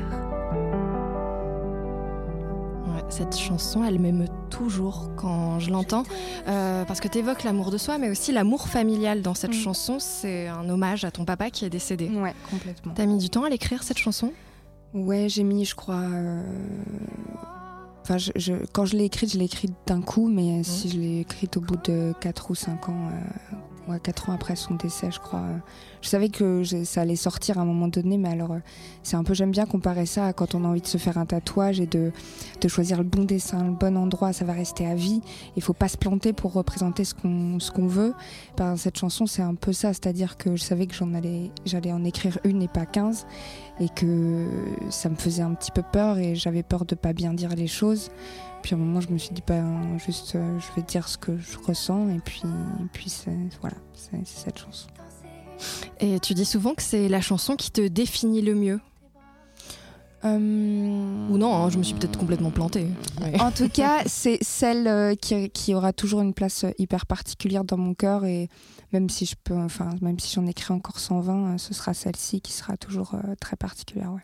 Ouais, 2.88 3.04
cette 3.10 3.38
chanson, 3.38 3.84
elle 3.84 4.00
m'émeut 4.00 4.28
toujours 4.50 5.10
quand 5.16 5.60
je 5.60 5.72
l'entends, 5.72 6.04
euh, 6.48 6.86
parce 6.86 7.00
que 7.00 7.08
tu 7.08 7.20
évoques 7.20 7.44
l'amour 7.44 7.72
de 7.72 7.78
soi, 7.78 7.98
mais 7.98 8.10
aussi 8.10 8.32
l'amour 8.32 8.68
familial 8.68 9.22
dans 9.22 9.34
cette 9.34 9.52
Mm. 9.52 9.54
chanson. 9.54 9.98
C'est 10.00 10.48
un 10.48 10.68
hommage 10.70 11.06
à 11.06 11.12
ton 11.12 11.26
papa 11.26 11.50
qui 11.50 11.66
est 11.66 11.70
décédé. 11.70 12.10
Ouais, 12.10 12.34
complètement. 12.50 12.94
T'as 12.96 13.06
mis 13.06 13.18
du 13.18 13.30
temps 13.30 13.44
à 13.44 13.50
l'écrire 13.50 13.84
cette 13.84 13.98
chanson? 13.98 14.32
Ouais, 14.94 15.28
j'ai 15.30 15.44
mis, 15.44 15.66
je 15.66 15.76
crois. 15.76 15.96
euh, 16.02 16.42
Enfin, 18.06 18.18
je, 18.18 18.34
je- 18.36 18.66
quand 18.74 18.84
je 18.84 18.98
l'ai 18.98 19.06
écrite, 19.06 19.32
je 19.32 19.38
l'ai 19.40 19.46
écrite 19.46 19.74
d'un 19.88 20.02
coup, 20.02 20.28
mais 20.28 20.60
euh, 20.60 20.64
si 20.64 20.90
je 20.90 20.98
l'ai 21.00 21.22
écrite 21.22 21.56
au 21.56 21.62
bout 21.62 21.78
de 21.86 22.14
4 22.20 22.52
ou 22.52 22.56
5 22.56 22.90
ans, 22.90 23.08
euh, 23.10 23.56
ouais, 23.88 24.00
4 24.00 24.30
ans 24.30 24.34
après 24.34 24.56
son 24.56 24.76
décès, 24.76 25.10
je 25.12 25.20
crois. 25.20 25.44
je 26.02 26.10
savais 26.10 26.30
que 26.30 26.64
ça 26.64 27.02
allait 27.02 27.16
sortir 27.16 27.58
à 27.58 27.62
un 27.62 27.66
moment 27.66 27.88
donné, 27.88 28.18
mais 28.18 28.30
alors, 28.30 28.54
euh, 28.54 28.60
c'est 29.04 29.16
un 29.16 29.24
peu, 29.24 29.34
j'aime 29.34 29.52
bien 29.52 29.66
comparer 29.66 30.06
ça 30.06 30.28
à 30.28 30.34
quand 30.34 30.56
on 30.56 30.64
a 30.64 30.68
envie 30.68 30.82
de 30.82 30.88
se 30.88 30.98
faire 30.98 31.18
un 31.18 31.26
tatouage 31.26 31.80
et 31.80 31.88
de, 31.88 32.12
de 32.62 32.68
choisir 32.68 32.98
le 32.98 33.04
bon 33.04 33.24
dessin, 33.24 33.64
le 33.64 33.72
bon 33.72 33.98
endroit, 33.98 34.34
ça 34.34 34.46
va 34.46 34.54
rester 34.54 34.86
à 34.86 34.96
vie. 34.96 35.22
Il 35.56 35.64
faut 35.64 35.74
pas 35.74 35.88
se 35.88 35.98
planter 35.98 36.34
pour 36.34 36.54
représenter 36.54 37.04
ce 37.04 37.14
qu'on 37.14 37.88
veut. 37.88 38.14
Ben, 38.58 38.76
cette 38.76 38.98
chanson, 38.98 39.26
c'est 39.26 39.42
un 39.42 39.56
peu 39.56 39.74
ça, 39.74 39.90
c'est-à-dire 39.90 40.38
que 40.38 40.56
je 40.56 40.64
savais 40.64 40.88
que 40.88 40.96
j'allais 41.66 41.92
en 41.92 42.04
écrire 42.04 42.40
une 42.44 42.62
et 42.62 42.68
pas 42.68 42.86
15 42.86 43.26
et 43.80 43.90
que 43.90 44.48
ça 44.90 45.10
me 45.10 45.16
faisait 45.16 45.42
un 45.42 45.54
petit 45.54 45.72
peu 45.72 45.82
peur 45.82 46.18
et 46.18 46.36
j'avais 46.36 46.64
peur 46.64 46.86
de 46.86 46.96
pas 46.96 47.14
bien 47.14 47.34
dire 47.34 47.56
les 47.56 47.68
choses. 47.68 48.12
Puis 48.64 48.74
à 48.74 48.78
un 48.78 48.80
moment, 48.80 49.02
je 49.02 49.10
me 49.10 49.18
suis 49.20 49.34
dit, 49.34 49.44
ben, 49.46 50.00
juste, 50.00 50.36
euh, 50.36 50.60
je 50.60 50.76
vais 50.76 50.82
dire 50.82 51.08
ce 51.08 51.18
que 51.18 51.38
je 51.38 51.58
ressens 51.60 52.10
et 52.10 52.20
puis, 52.20 52.42
et 52.46 52.88
puis 52.92 53.14
voilà, 53.62 53.76
c'est 53.94 54.26
cette 54.26 54.58
chanson. 54.58 54.88
Et 56.00 56.20
tu 56.20 56.34
dis 56.34 56.46
souvent 56.46 56.74
que 56.74 56.82
c'est 56.82 57.08
la 57.08 57.22
chanson 57.22 57.56
qui 57.56 57.72
te 57.72 57.88
définit 57.88 58.42
le 58.42 58.56
mieux. 58.56 58.80
Euh, 60.26 60.38
Ou 60.38 61.38
non, 61.38 61.54
hein, 61.54 61.70
je 61.70 61.78
me 61.78 61.84
suis 61.84 61.94
peut-être 61.94 62.18
complètement 62.18 62.52
plantée. 62.52 62.88
Ouais. 63.22 63.40
En 63.42 63.52
tout 63.52 63.68
cas, 63.68 64.04
c'est 64.06 64.42
celle 64.42 64.88
euh, 64.88 65.16
qui, 65.16 65.50
qui 65.50 65.76
aura 65.76 65.92
toujours 65.92 66.22
une 66.22 66.34
place 66.34 66.66
hyper 66.78 67.06
particulière 67.06 67.66
dans 67.66 67.78
mon 67.78 67.94
cœur 67.94 68.24
et 68.24 68.48
même 68.94 69.10
si 69.10 69.26
je 69.26 69.36
peux, 69.44 69.58
enfin, 69.58 69.90
même 70.02 70.20
si 70.20 70.34
j'en 70.34 70.46
écris 70.46 70.74
encore 70.74 71.00
120, 71.00 71.56
euh, 71.56 71.58
ce 71.58 71.74
sera 71.74 71.94
celle-ci 71.94 72.40
qui 72.40 72.54
sera 72.54 72.78
toujours 72.78 73.16
très 73.42 73.58
particulière. 73.58 74.14
Ouais. 74.14 74.22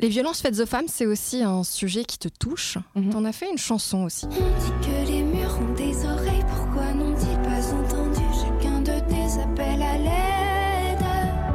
Les 0.00 0.08
violences 0.08 0.40
faites 0.40 0.60
aux 0.60 0.66
femmes, 0.66 0.86
c'est 0.86 1.06
aussi 1.06 1.42
un 1.42 1.64
sujet 1.64 2.04
qui 2.04 2.18
te 2.18 2.28
touche. 2.28 2.78
Mhm. 2.94 3.10
T'en 3.10 3.24
as 3.24 3.32
fait 3.32 3.50
une 3.50 3.58
chanson 3.58 4.04
aussi. 4.04 4.26
On 4.26 4.30
dit 4.30 4.86
que 4.86 5.10
les 5.10 5.22
murs 5.22 5.58
ont 5.60 5.74
des 5.74 6.04
oreilles, 6.04 6.44
pourquoi 6.54 6.92
n'ont-ils 6.92 7.38
pas 7.42 7.72
entendu? 7.74 8.20
Chacun 8.40 8.80
de 8.80 9.00
tes 9.08 9.40
appels 9.42 9.82
à 9.82 9.98
l'aide 9.98 11.04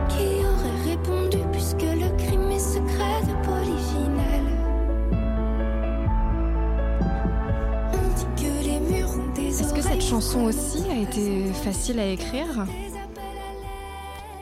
Qui 0.09 0.45
aurait 0.45 0.89
répondu 0.91 1.37
puisque 1.53 1.81
le 1.83 2.09
crime 2.17 2.51
est 2.51 2.59
secret 2.59 3.21
de 3.21 3.45
Polyginelle 3.45 4.57
On 7.93 8.15
dit 8.17 8.43
que 8.43 8.65
les 8.65 8.79
murs 8.81 9.09
ont 9.17 9.33
des 9.33 9.61
Est-ce 9.61 9.73
que 9.73 9.81
cette 9.81 10.03
chanson 10.03 10.43
aussi 10.43 10.83
a 10.91 10.97
été 10.97 11.45
facile 11.63 11.99
à 11.99 12.07
écrire 12.07 12.65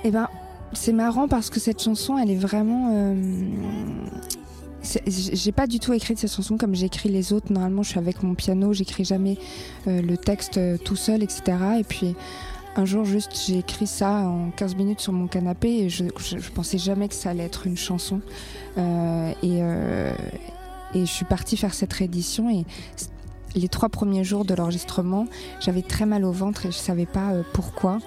Eh 0.03 0.09
ben, 0.09 0.27
c'est 0.73 0.93
marrant 0.93 1.27
parce 1.27 1.49
que 1.49 1.59
cette 1.59 1.81
chanson, 1.81 2.17
elle 2.17 2.31
est 2.31 2.35
vraiment. 2.35 2.91
euh, 2.93 3.15
J'ai 5.05 5.51
pas 5.51 5.67
du 5.67 5.79
tout 5.79 5.93
écrit 5.93 6.15
cette 6.17 6.33
chanson 6.33 6.57
comme 6.57 6.75
j'écris 6.75 7.09
les 7.09 7.33
autres. 7.33 7.51
Normalement, 7.51 7.83
je 7.83 7.89
suis 7.89 7.99
avec 7.99 8.23
mon 8.23 8.35
piano, 8.35 8.73
j'écris 8.73 9.05
jamais 9.05 9.37
euh, 9.87 10.01
le 10.01 10.17
texte 10.17 10.57
euh, 10.57 10.77
tout 10.77 10.95
seul, 10.95 11.23
etc. 11.23 11.57
Et 11.79 11.83
puis 11.83 12.15
un 12.75 12.85
jour, 12.85 13.03
juste, 13.03 13.31
j'ai 13.45 13.59
écrit 13.59 13.87
ça 13.87 14.09
en 14.27 14.49
15 14.51 14.75
minutes 14.75 15.01
sur 15.01 15.11
mon 15.11 15.27
canapé 15.27 15.69
et 15.69 15.89
je, 15.89 16.05
je, 16.17 16.49
pensais 16.51 16.77
jamais 16.77 17.09
que 17.09 17.15
ça 17.15 17.31
allait 17.31 17.43
être 17.43 17.67
une 17.67 17.75
chanson. 17.77 18.21
Euh, 18.77 19.31
et, 19.43 19.59
euh, 19.61 20.13
et 20.93 21.01
je 21.01 21.11
suis 21.11 21.25
partie 21.25 21.57
faire 21.57 21.73
cette 21.73 21.91
réédition 21.91 22.49
et 22.49 22.65
les 23.55 23.67
trois 23.67 23.89
premiers 23.89 24.23
jours 24.23 24.45
de 24.45 24.53
l'enregistrement, 24.55 25.27
j'avais 25.59 25.81
très 25.81 26.05
mal 26.05 26.23
au 26.23 26.31
ventre 26.31 26.65
et 26.67 26.71
je 26.71 26.77
savais 26.77 27.05
pas 27.05 27.33
pourquoi. 27.51 27.99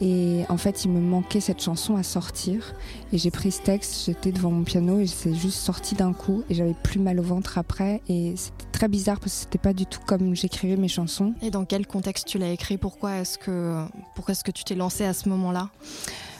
Et 0.00 0.44
en 0.48 0.56
fait, 0.56 0.84
il 0.84 0.90
me 0.90 1.00
manquait 1.00 1.40
cette 1.40 1.62
chanson 1.62 1.96
à 1.96 2.02
sortir. 2.02 2.74
Et 3.12 3.18
j'ai 3.18 3.30
pris 3.30 3.52
ce 3.52 3.60
texte, 3.60 4.04
j'étais 4.06 4.32
devant 4.32 4.50
mon 4.50 4.64
piano 4.64 4.98
et 4.98 5.06
c'est 5.06 5.34
juste 5.34 5.58
sorti 5.58 5.94
d'un 5.94 6.12
coup. 6.12 6.42
Et 6.48 6.54
j'avais 6.54 6.74
plus 6.82 7.00
mal 7.00 7.20
au 7.20 7.22
ventre 7.22 7.58
après. 7.58 8.00
Et 8.08 8.34
c'était 8.36 8.70
très 8.72 8.88
bizarre 8.88 9.20
parce 9.20 9.34
que 9.34 9.40
c'était 9.40 9.58
pas 9.58 9.72
du 9.74 9.86
tout 9.86 10.00
comme 10.06 10.34
j'écrivais 10.34 10.76
mes 10.76 10.88
chansons. 10.88 11.34
Et 11.42 11.50
dans 11.50 11.64
quel 11.64 11.86
contexte 11.86 12.26
tu 12.26 12.38
l'as 12.38 12.50
écrit? 12.50 12.78
Pourquoi 12.78 13.16
est-ce 13.18 13.36
que, 13.36 13.84
pourquoi 14.14 14.32
est-ce 14.32 14.44
que 14.44 14.52
tu 14.52 14.64
t'es 14.64 14.74
lancée 14.74 15.04
à 15.04 15.12
ce 15.12 15.28
moment-là? 15.28 15.68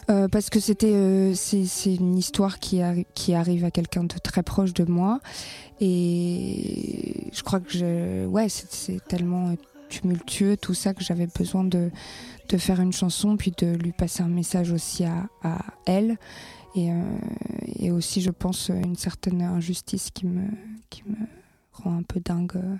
Euh, 0.08 0.26
parce 0.26 0.50
que 0.50 0.58
c'était 0.58 0.94
euh, 0.94 1.34
c'est 1.34 1.94
une 1.94 2.16
histoire 2.18 2.58
qui, 2.58 2.78
arri- 2.78 3.06
qui 3.14 3.34
arrive 3.34 3.64
à 3.64 3.70
quelqu'un 3.70 4.02
de 4.02 4.14
très 4.20 4.42
proche 4.42 4.74
de 4.74 4.84
moi 4.84 5.20
et 5.80 7.28
je 7.32 7.42
crois 7.42 7.60
que 7.60 7.70
je 7.70 8.26
ouais 8.26 8.48
c'est 8.48 9.06
tellement 9.06 9.54
tumultueux 9.88 10.56
tout 10.56 10.74
ça 10.74 10.94
que 10.94 11.04
j'avais 11.04 11.28
besoin 11.28 11.62
de 11.62 11.90
de 12.50 12.58
faire 12.58 12.80
une 12.80 12.92
chanson 12.92 13.36
puis 13.36 13.52
de 13.56 13.66
lui 13.76 13.92
passer 13.92 14.22
un 14.22 14.28
message 14.28 14.70
aussi 14.72 15.04
à, 15.04 15.28
à 15.42 15.58
elle 15.86 16.18
et, 16.74 16.90
euh, 16.92 17.02
et 17.76 17.90
aussi 17.90 18.20
je 18.20 18.30
pense 18.30 18.68
une 18.68 18.96
certaine 18.96 19.40
injustice 19.42 20.10
qui 20.12 20.26
me 20.26 20.48
qui 20.90 21.02
me 21.06 21.16
rend 21.72 21.96
un 21.98 22.02
peu 22.02 22.20
dingue 22.20 22.52
euh, 22.56 22.76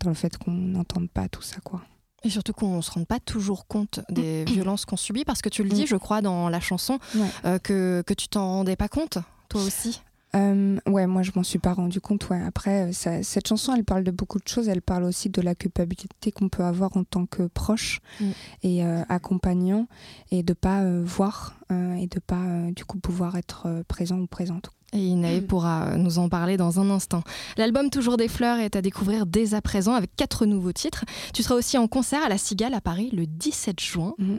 dans 0.00 0.08
le 0.10 0.14
fait 0.14 0.36
qu'on 0.38 0.50
n'entende 0.52 1.08
pas 1.10 1.28
tout 1.28 1.42
ça 1.42 1.56
quoi. 1.62 1.82
Et 2.26 2.30
surtout 2.30 2.54
qu'on 2.54 2.76
ne 2.76 2.80
se 2.80 2.90
rende 2.90 3.06
pas 3.06 3.20
toujours 3.20 3.66
compte 3.66 4.00
des 4.08 4.44
violences 4.48 4.86
qu'on 4.86 4.96
subit, 4.96 5.24
parce 5.26 5.42
que 5.42 5.50
tu 5.50 5.62
le 5.62 5.68
dis, 5.68 5.86
je 5.86 5.96
crois, 5.96 6.22
dans 6.22 6.48
la 6.48 6.58
chanson, 6.58 6.98
Ouais. 7.14 7.28
euh, 7.44 7.58
que, 7.58 8.02
que 8.06 8.14
tu 8.14 8.28
t'en 8.28 8.46
rendais 8.48 8.76
pas 8.76 8.88
compte, 8.88 9.18
toi 9.50 9.60
aussi. 9.62 10.00
Euh, 10.34 10.76
ouais, 10.86 11.06
moi 11.06 11.22
je 11.22 11.30
m'en 11.36 11.42
suis 11.42 11.58
pas 11.58 11.72
rendu 11.74 12.00
compte. 12.00 12.28
Ouais. 12.28 12.40
Après, 12.42 12.88
euh, 12.88 12.92
ça- 12.92 13.22
cette 13.22 13.46
chanson, 13.48 13.74
elle 13.76 13.84
parle 13.84 14.02
de 14.04 14.10
beaucoup 14.10 14.38
de 14.38 14.48
choses. 14.48 14.68
Elle 14.68 14.82
parle 14.82 15.04
aussi 15.04 15.28
de 15.30 15.40
la 15.40 15.54
culpabilité 15.54 16.32
qu'on 16.32 16.48
peut 16.48 16.64
avoir 16.64 16.96
en 16.96 17.04
tant 17.04 17.26
que 17.26 17.44
proche 17.44 18.00
Mm. 18.20 18.24
et 18.64 18.84
euh, 18.84 19.02
accompagnant, 19.08 19.86
et 20.30 20.42
de 20.42 20.52
pas 20.52 20.82
euh, 20.82 21.02
voir 21.04 21.54
euh, 21.70 21.94
et 21.94 22.06
de 22.06 22.18
pas 22.18 22.42
euh, 22.42 22.70
du 22.72 22.84
coup 22.84 22.98
pouvoir 22.98 23.36
être 23.36 23.66
euh, 23.66 23.82
présent 23.86 24.18
ou 24.18 24.26
présente. 24.26 24.70
Et 24.92 24.98
Inae 24.98 25.40
pourra 25.40 25.96
nous 25.96 26.18
en 26.20 26.28
parler 26.28 26.56
dans 26.56 26.78
un 26.78 26.88
instant. 26.90 27.22
L'album 27.56 27.90
Toujours 27.90 28.16
des 28.16 28.28
fleurs 28.28 28.58
est 28.60 28.76
à 28.76 28.82
découvrir 28.82 29.26
dès 29.26 29.54
à 29.54 29.60
présent 29.60 29.92
avec 29.94 30.14
quatre 30.14 30.46
nouveaux 30.46 30.72
titres. 30.72 31.04
Tu 31.32 31.42
seras 31.42 31.56
aussi 31.56 31.76
en 31.78 31.88
concert 31.88 32.22
à 32.24 32.28
la 32.28 32.38
Cigale 32.38 32.74
à 32.74 32.80
Paris 32.80 33.10
le 33.12 33.26
17 33.26 33.80
juin. 33.80 34.14
Mhm. 34.18 34.38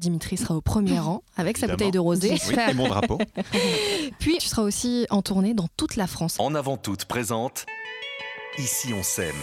Dimitri 0.00 0.36
sera 0.36 0.56
au 0.56 0.60
premier 0.60 0.98
rang 0.98 1.22
avec 1.36 1.58
sa 1.58 1.68
bouteille 1.68 1.90
de 1.90 1.98
rosé. 1.98 2.30
Oui, 2.48 2.56
et 2.70 2.74
mon 2.74 2.88
drapeau. 2.88 3.18
Puis 4.18 4.38
tu 4.38 4.48
seras 4.48 4.62
aussi 4.62 5.06
en 5.10 5.22
tournée 5.22 5.54
dans 5.54 5.68
toute 5.76 5.96
la 5.96 6.06
France. 6.06 6.36
En 6.40 6.54
avant 6.54 6.76
toute 6.76 7.04
présente, 7.04 7.66
Ici 8.58 8.92
on 8.94 9.02
s'aime. 9.02 9.34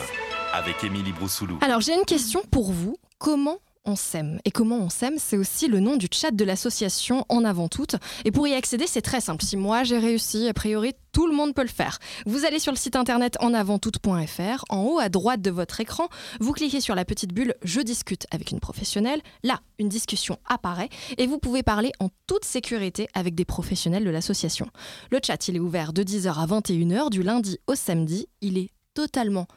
avec 0.53 0.83
Émilie 0.83 1.13
Broussoulou. 1.13 1.59
Alors 1.61 1.79
j'ai 1.81 1.93
une 1.93 2.05
question 2.05 2.41
pour 2.51 2.71
vous. 2.71 2.97
Comment 3.19 3.57
on 3.87 3.95
s'aime. 3.95 4.39
Et 4.45 4.51
comment 4.51 4.77
on 4.77 4.89
s'aime, 4.89 5.15
c'est 5.17 5.37
aussi 5.37 5.67
le 5.67 5.79
nom 5.79 5.95
du 5.95 6.07
chat 6.11 6.31
de 6.31 6.43
l'association 6.43 7.25
En 7.29 7.43
Avant 7.45 7.69
Toutes. 7.69 7.95
Et 8.25 8.31
pour 8.31 8.47
y 8.47 8.53
accéder, 8.53 8.85
c'est 8.85 9.01
très 9.01 9.21
simple. 9.21 9.43
Si 9.43 9.57
moi 9.57 9.83
j'ai 9.83 9.97
réussi, 9.97 10.47
a 10.47 10.53
priori, 10.53 10.93
tout 11.13 11.25
le 11.25 11.33
monde 11.33 11.55
peut 11.55 11.63
le 11.63 11.67
faire. 11.67 11.97
Vous 12.25 12.45
allez 12.45 12.59
sur 12.59 12.71
le 12.71 12.77
site 12.77 12.95
internet 12.95 13.37
enavanttoute.fr. 13.39 14.65
En 14.69 14.83
haut 14.83 14.99
à 14.99 15.09
droite 15.09 15.41
de 15.41 15.49
votre 15.49 15.79
écran, 15.79 16.09
vous 16.39 16.51
cliquez 16.51 16.81
sur 16.81 16.93
la 16.93 17.05
petite 17.05 17.33
bulle 17.33 17.55
Je 17.63 17.81
discute 17.81 18.27
avec 18.29 18.51
une 18.51 18.59
professionnelle. 18.59 19.21
Là, 19.43 19.61
une 19.79 19.89
discussion 19.89 20.37
apparaît 20.45 20.89
et 21.17 21.25
vous 21.25 21.39
pouvez 21.39 21.63
parler 21.63 21.91
en 21.99 22.09
toute 22.27 22.45
sécurité 22.45 23.07
avec 23.13 23.35
des 23.35 23.45
professionnels 23.45 24.03
de 24.03 24.09
l'association. 24.09 24.67
Le 25.09 25.19
chat, 25.25 25.47
il 25.47 25.55
est 25.55 25.59
ouvert 25.59 25.93
de 25.93 26.03
10h 26.03 26.33
à 26.33 26.45
21h 26.45 27.09
du 27.09 27.23
lundi 27.23 27.57
au 27.67 27.75
samedi. 27.75 28.27
Il 28.41 28.57
est 28.57 28.71
totalement 28.93 29.47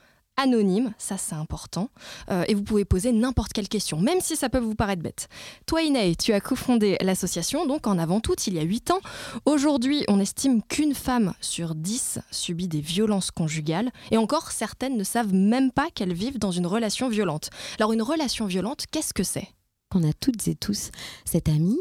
anonyme, 0.40 0.92
ça 0.98 1.16
c'est 1.18 1.35
important, 1.35 1.90
euh, 2.31 2.44
et 2.48 2.55
vous 2.55 2.62
pouvez 2.62 2.85
poser 2.85 3.12
n'importe 3.12 3.53
quelle 3.53 3.68
question, 3.68 3.98
même 3.98 4.20
si 4.20 4.37
ça 4.37 4.48
peut 4.48 4.59
vous 4.59 4.74
paraître 4.74 5.03
bête. 5.03 5.29
Toi 5.66 5.83
Inay, 5.83 6.16
tu 6.16 6.33
as 6.33 6.40
cofondé 6.40 6.96
l'association, 7.00 7.66
donc 7.66 7.87
en 7.87 7.98
avant 7.98 8.20
tout, 8.20 8.35
il 8.46 8.55
y 8.55 8.59
a 8.59 8.62
8 8.62 8.90
ans. 8.92 9.00
Aujourd'hui, 9.44 10.05
on 10.09 10.18
estime 10.18 10.62
qu'une 10.62 10.94
femme 10.94 11.35
sur 11.40 11.74
10 11.74 12.20
subit 12.31 12.68
des 12.68 12.81
violences 12.81 13.31
conjugales, 13.31 13.90
et 14.11 14.16
encore 14.16 14.50
certaines 14.50 14.96
ne 14.96 15.05
savent 15.05 15.35
même 15.35 15.70
pas 15.70 15.88
qu'elles 15.94 16.14
vivent 16.14 16.38
dans 16.38 16.53
une 16.53 16.66
relation 16.66 17.09
violente. 17.09 17.50
Alors 17.79 17.92
une 17.92 18.03
relation 18.03 18.46
violente, 18.46 18.85
qu'est-ce 18.90 19.14
que 19.14 19.22
c'est? 19.22 19.48
On 19.94 20.09
a 20.09 20.12
toutes 20.12 20.46
et 20.48 20.55
tous 20.55 20.90
cet 21.24 21.48
ami 21.48 21.76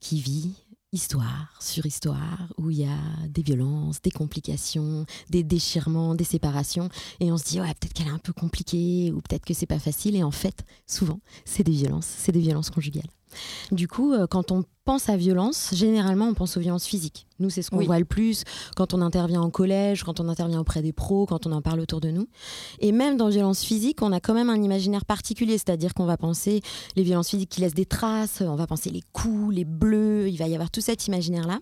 qui 0.00 0.20
vit 0.20 0.54
histoire 0.96 1.54
sur 1.60 1.84
histoire 1.84 2.48
où 2.56 2.70
il 2.70 2.78
y 2.78 2.84
a 2.84 3.28
des 3.28 3.42
violences, 3.42 4.00
des 4.00 4.10
complications, 4.10 5.04
des 5.28 5.44
déchirements, 5.44 6.14
des 6.14 6.24
séparations 6.24 6.88
et 7.20 7.30
on 7.30 7.36
se 7.36 7.44
dit 7.44 7.60
ouais 7.60 7.74
peut-être 7.78 7.92
qu'elle 7.92 8.08
est 8.08 8.10
un 8.10 8.18
peu 8.18 8.32
compliquée 8.32 9.12
ou 9.14 9.20
peut-être 9.20 9.44
que 9.44 9.52
c'est 9.52 9.66
pas 9.66 9.78
facile 9.78 10.16
et 10.16 10.22
en 10.22 10.30
fait 10.30 10.64
souvent 10.86 11.20
c'est 11.44 11.64
des 11.64 11.72
violences, 11.72 12.06
c'est 12.06 12.32
des 12.32 12.40
violences 12.40 12.70
conjugales. 12.70 13.10
Du 13.72 13.88
coup, 13.88 14.12
euh, 14.12 14.26
quand 14.26 14.52
on 14.52 14.64
pense 14.84 15.08
à 15.08 15.16
violence, 15.16 15.70
généralement, 15.72 16.28
on 16.28 16.34
pense 16.34 16.56
aux 16.56 16.60
violences 16.60 16.86
physiques. 16.86 17.26
Nous, 17.40 17.50
c'est 17.50 17.62
ce 17.62 17.70
qu'on 17.70 17.84
voit 17.84 17.98
le 17.98 18.04
plus 18.04 18.44
quand 18.76 18.94
on 18.94 19.02
intervient 19.02 19.42
en 19.42 19.50
collège, 19.50 20.04
quand 20.04 20.20
on 20.20 20.28
intervient 20.28 20.60
auprès 20.60 20.80
des 20.80 20.92
pros, 20.92 21.26
quand 21.26 21.46
on 21.46 21.52
en 21.52 21.60
parle 21.60 21.80
autour 21.80 22.00
de 22.00 22.10
nous. 22.10 22.28
Et 22.78 22.92
même 22.92 23.16
dans 23.16 23.28
violences 23.28 23.64
physiques, 23.64 24.00
on 24.00 24.12
a 24.12 24.20
quand 24.20 24.34
même 24.34 24.48
un 24.48 24.62
imaginaire 24.62 25.04
particulier, 25.04 25.58
c'est-à-dire 25.58 25.92
qu'on 25.92 26.06
va 26.06 26.16
penser 26.16 26.62
les 26.94 27.02
violences 27.02 27.30
physiques 27.30 27.50
qui 27.50 27.60
laissent 27.60 27.74
des 27.74 27.84
traces, 27.84 28.42
on 28.42 28.54
va 28.54 28.66
penser 28.66 28.90
les 28.90 29.02
coups, 29.12 29.54
les 29.54 29.64
bleus, 29.64 30.28
il 30.28 30.36
va 30.36 30.46
y 30.46 30.54
avoir 30.54 30.70
tout 30.70 30.80
cet 30.80 31.06
imaginaire-là. 31.08 31.58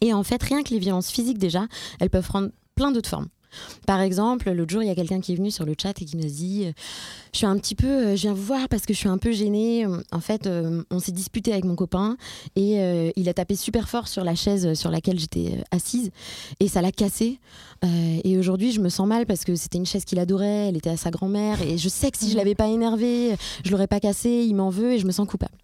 Et 0.00 0.12
en 0.12 0.22
fait, 0.22 0.42
rien 0.42 0.62
que 0.62 0.70
les 0.70 0.78
violences 0.78 1.10
physiques, 1.10 1.38
déjà, 1.38 1.66
elles 1.98 2.10
peuvent 2.10 2.26
prendre 2.26 2.50
plein 2.76 2.92
d'autres 2.92 3.08
formes. 3.08 3.28
Par 3.86 4.00
exemple, 4.00 4.50
l'autre 4.50 4.72
jour, 4.72 4.82
il 4.82 4.86
y 4.86 4.90
a 4.90 4.94
quelqu'un 4.94 5.20
qui 5.20 5.32
est 5.32 5.36
venu 5.36 5.50
sur 5.50 5.64
le 5.64 5.74
chat 5.80 6.00
et 6.00 6.04
qui 6.04 6.16
nous 6.16 6.28
dit 6.28 6.64
euh, 6.66 6.72
Je 7.32 7.38
suis 7.38 7.46
un 7.46 7.56
petit 7.58 7.74
peu, 7.74 7.86
euh, 7.86 8.16
je 8.16 8.22
viens 8.22 8.32
vous 8.32 8.42
voir 8.42 8.68
parce 8.68 8.86
que 8.86 8.94
je 8.94 8.98
suis 8.98 9.08
un 9.08 9.18
peu 9.18 9.32
gênée. 9.32 9.86
En 10.12 10.20
fait, 10.20 10.46
euh, 10.46 10.82
on 10.90 10.98
s'est 10.98 11.12
disputé 11.12 11.52
avec 11.52 11.64
mon 11.64 11.76
copain 11.76 12.16
et 12.56 13.12
il 13.16 13.28
a 13.28 13.34
tapé 13.34 13.56
super 13.56 13.88
fort 13.88 14.08
sur 14.08 14.24
la 14.24 14.34
chaise 14.34 14.74
sur 14.74 14.90
laquelle 14.90 15.18
j'étais 15.18 15.62
assise 15.70 16.10
et 16.60 16.68
ça 16.68 16.82
l'a 16.82 16.92
cassé. 16.92 17.38
et 18.24 18.38
aujourd'hui, 18.38 18.72
je 18.72 18.80
me 18.80 18.88
sens 18.88 19.06
mal 19.06 19.26
parce 19.26 19.44
que 19.44 19.54
c'était 19.54 19.78
une 19.78 19.86
chaise 19.86 20.04
qu'il 20.04 20.18
adorait, 20.18 20.68
elle 20.68 20.76
était 20.76 20.90
à 20.90 20.96
sa 20.96 21.10
grand-mère 21.10 21.60
et 21.62 21.78
je 21.78 21.88
sais 21.88 22.10
que 22.10 22.18
si 22.18 22.30
je 22.30 22.36
l'avais 22.36 22.54
pas 22.54 22.68
énervé, 22.68 23.36
je 23.64 23.70
l'aurais 23.70 23.86
pas 23.86 24.00
cassé, 24.00 24.44
il 24.46 24.54
m'en 24.54 24.70
veut 24.70 24.92
et 24.92 24.98
je 24.98 25.06
me 25.06 25.12
sens 25.12 25.26
coupable. 25.26 25.56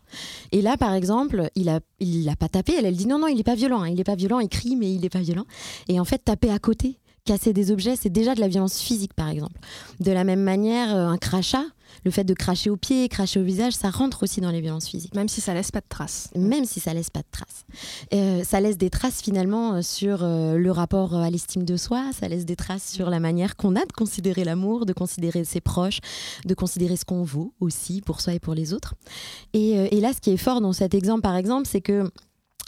Et 0.53 0.63
là, 0.63 0.77
par 0.77 0.95
exemple, 0.95 1.49
il 1.55 1.69
a, 1.69 1.81
il 1.99 2.25
l'a 2.25 2.37
pas 2.37 2.49
tapé. 2.49 2.75
Elle, 2.79 2.87
elle 2.87 2.97
dit 2.97 3.07
non, 3.07 3.19
non, 3.19 3.27
il 3.27 3.39
est 3.39 3.45
pas 3.45 3.55
violent. 3.55 3.83
Hein, 3.83 3.89
il 3.89 4.01
est 4.01 4.05
pas 4.05 4.15
violent. 4.15 4.41
Il 4.41 4.49
crie, 4.49 4.77
mais 4.77 4.93
il 4.93 5.05
est 5.05 5.11
pas 5.11 5.21
violent. 5.21 5.45
Et 5.89 6.01
en 6.01 6.05
fait, 6.05 6.19
taper 6.19 6.51
à 6.51 6.59
côté, 6.59 6.99
casser 7.31 7.53
des 7.53 7.71
objets, 7.71 7.95
c'est 7.95 8.11
déjà 8.11 8.35
de 8.35 8.41
la 8.41 8.49
violence 8.49 8.81
physique, 8.81 9.15
par 9.15 9.29
exemple. 9.29 9.61
De 10.01 10.11
la 10.11 10.25
même 10.25 10.43
manière, 10.43 10.97
euh, 10.97 11.07
un 11.07 11.17
crachat, 11.17 11.63
le 12.05 12.11
fait 12.11 12.25
de 12.25 12.35
cracher 12.35 12.71
au 12.71 12.77
pied, 12.77 13.09
cracher 13.09 13.39
au 13.39 13.45
visage, 13.45 13.73
ça 13.73 13.89
rentre 13.89 14.25
aussi 14.25 14.41
dans 14.41 14.51
les 14.51 14.61
violences 14.61 14.89
physiques. 14.89 15.15
Même 15.15 15.29
si 15.29 15.41
ça 15.41 15.55
laisse 15.55 15.71
pas 15.71 15.79
de 15.79 15.87
traces. 15.89 16.29
Même 16.35 16.65
si 16.65 16.81
ça 16.81 16.93
laisse 16.93 17.09
pas 17.09 17.21
de 17.21 17.31
traces. 17.31 17.67
Euh, 18.13 18.43
ça 18.43 18.61
laisse 18.61 18.79
des 18.79 18.91
traces 18.91 19.23
finalement 19.23 19.75
euh, 19.75 19.83
sur 19.83 20.19
le 20.23 20.71
rapport 20.71 21.15
à 21.15 21.31
l'estime 21.31 21.65
de 21.65 21.77
soi, 21.77 22.11
ça 22.19 22.27
laisse 22.27 22.47
des 22.47 22.57
traces 22.57 22.91
sur 22.91 23.11
la 23.11 23.21
manière 23.21 23.55
qu'on 23.55 23.77
a 23.77 23.85
de 23.85 23.93
considérer 23.93 24.43
l'amour, 24.43 24.85
de 24.85 24.93
considérer 24.93 25.45
ses 25.45 25.61
proches, 25.61 26.01
de 26.47 26.55
considérer 26.55 26.97
ce 26.97 27.05
qu'on 27.05 27.23
vaut 27.23 27.53
aussi 27.61 28.01
pour 28.01 28.21
soi 28.21 28.35
et 28.35 28.41
pour 28.41 28.55
les 28.55 28.73
autres. 28.73 28.95
Et, 29.53 29.75
et 29.75 30.01
là, 30.01 30.13
ce 30.13 30.21
qui 30.21 30.31
est 30.31 30.37
fort 30.37 30.61
dans 30.61 30.73
cet 30.73 30.95
exemple, 30.95 31.21
par 31.21 31.37
exemple, 31.37 31.69
c'est 31.71 31.81
que 31.81 32.11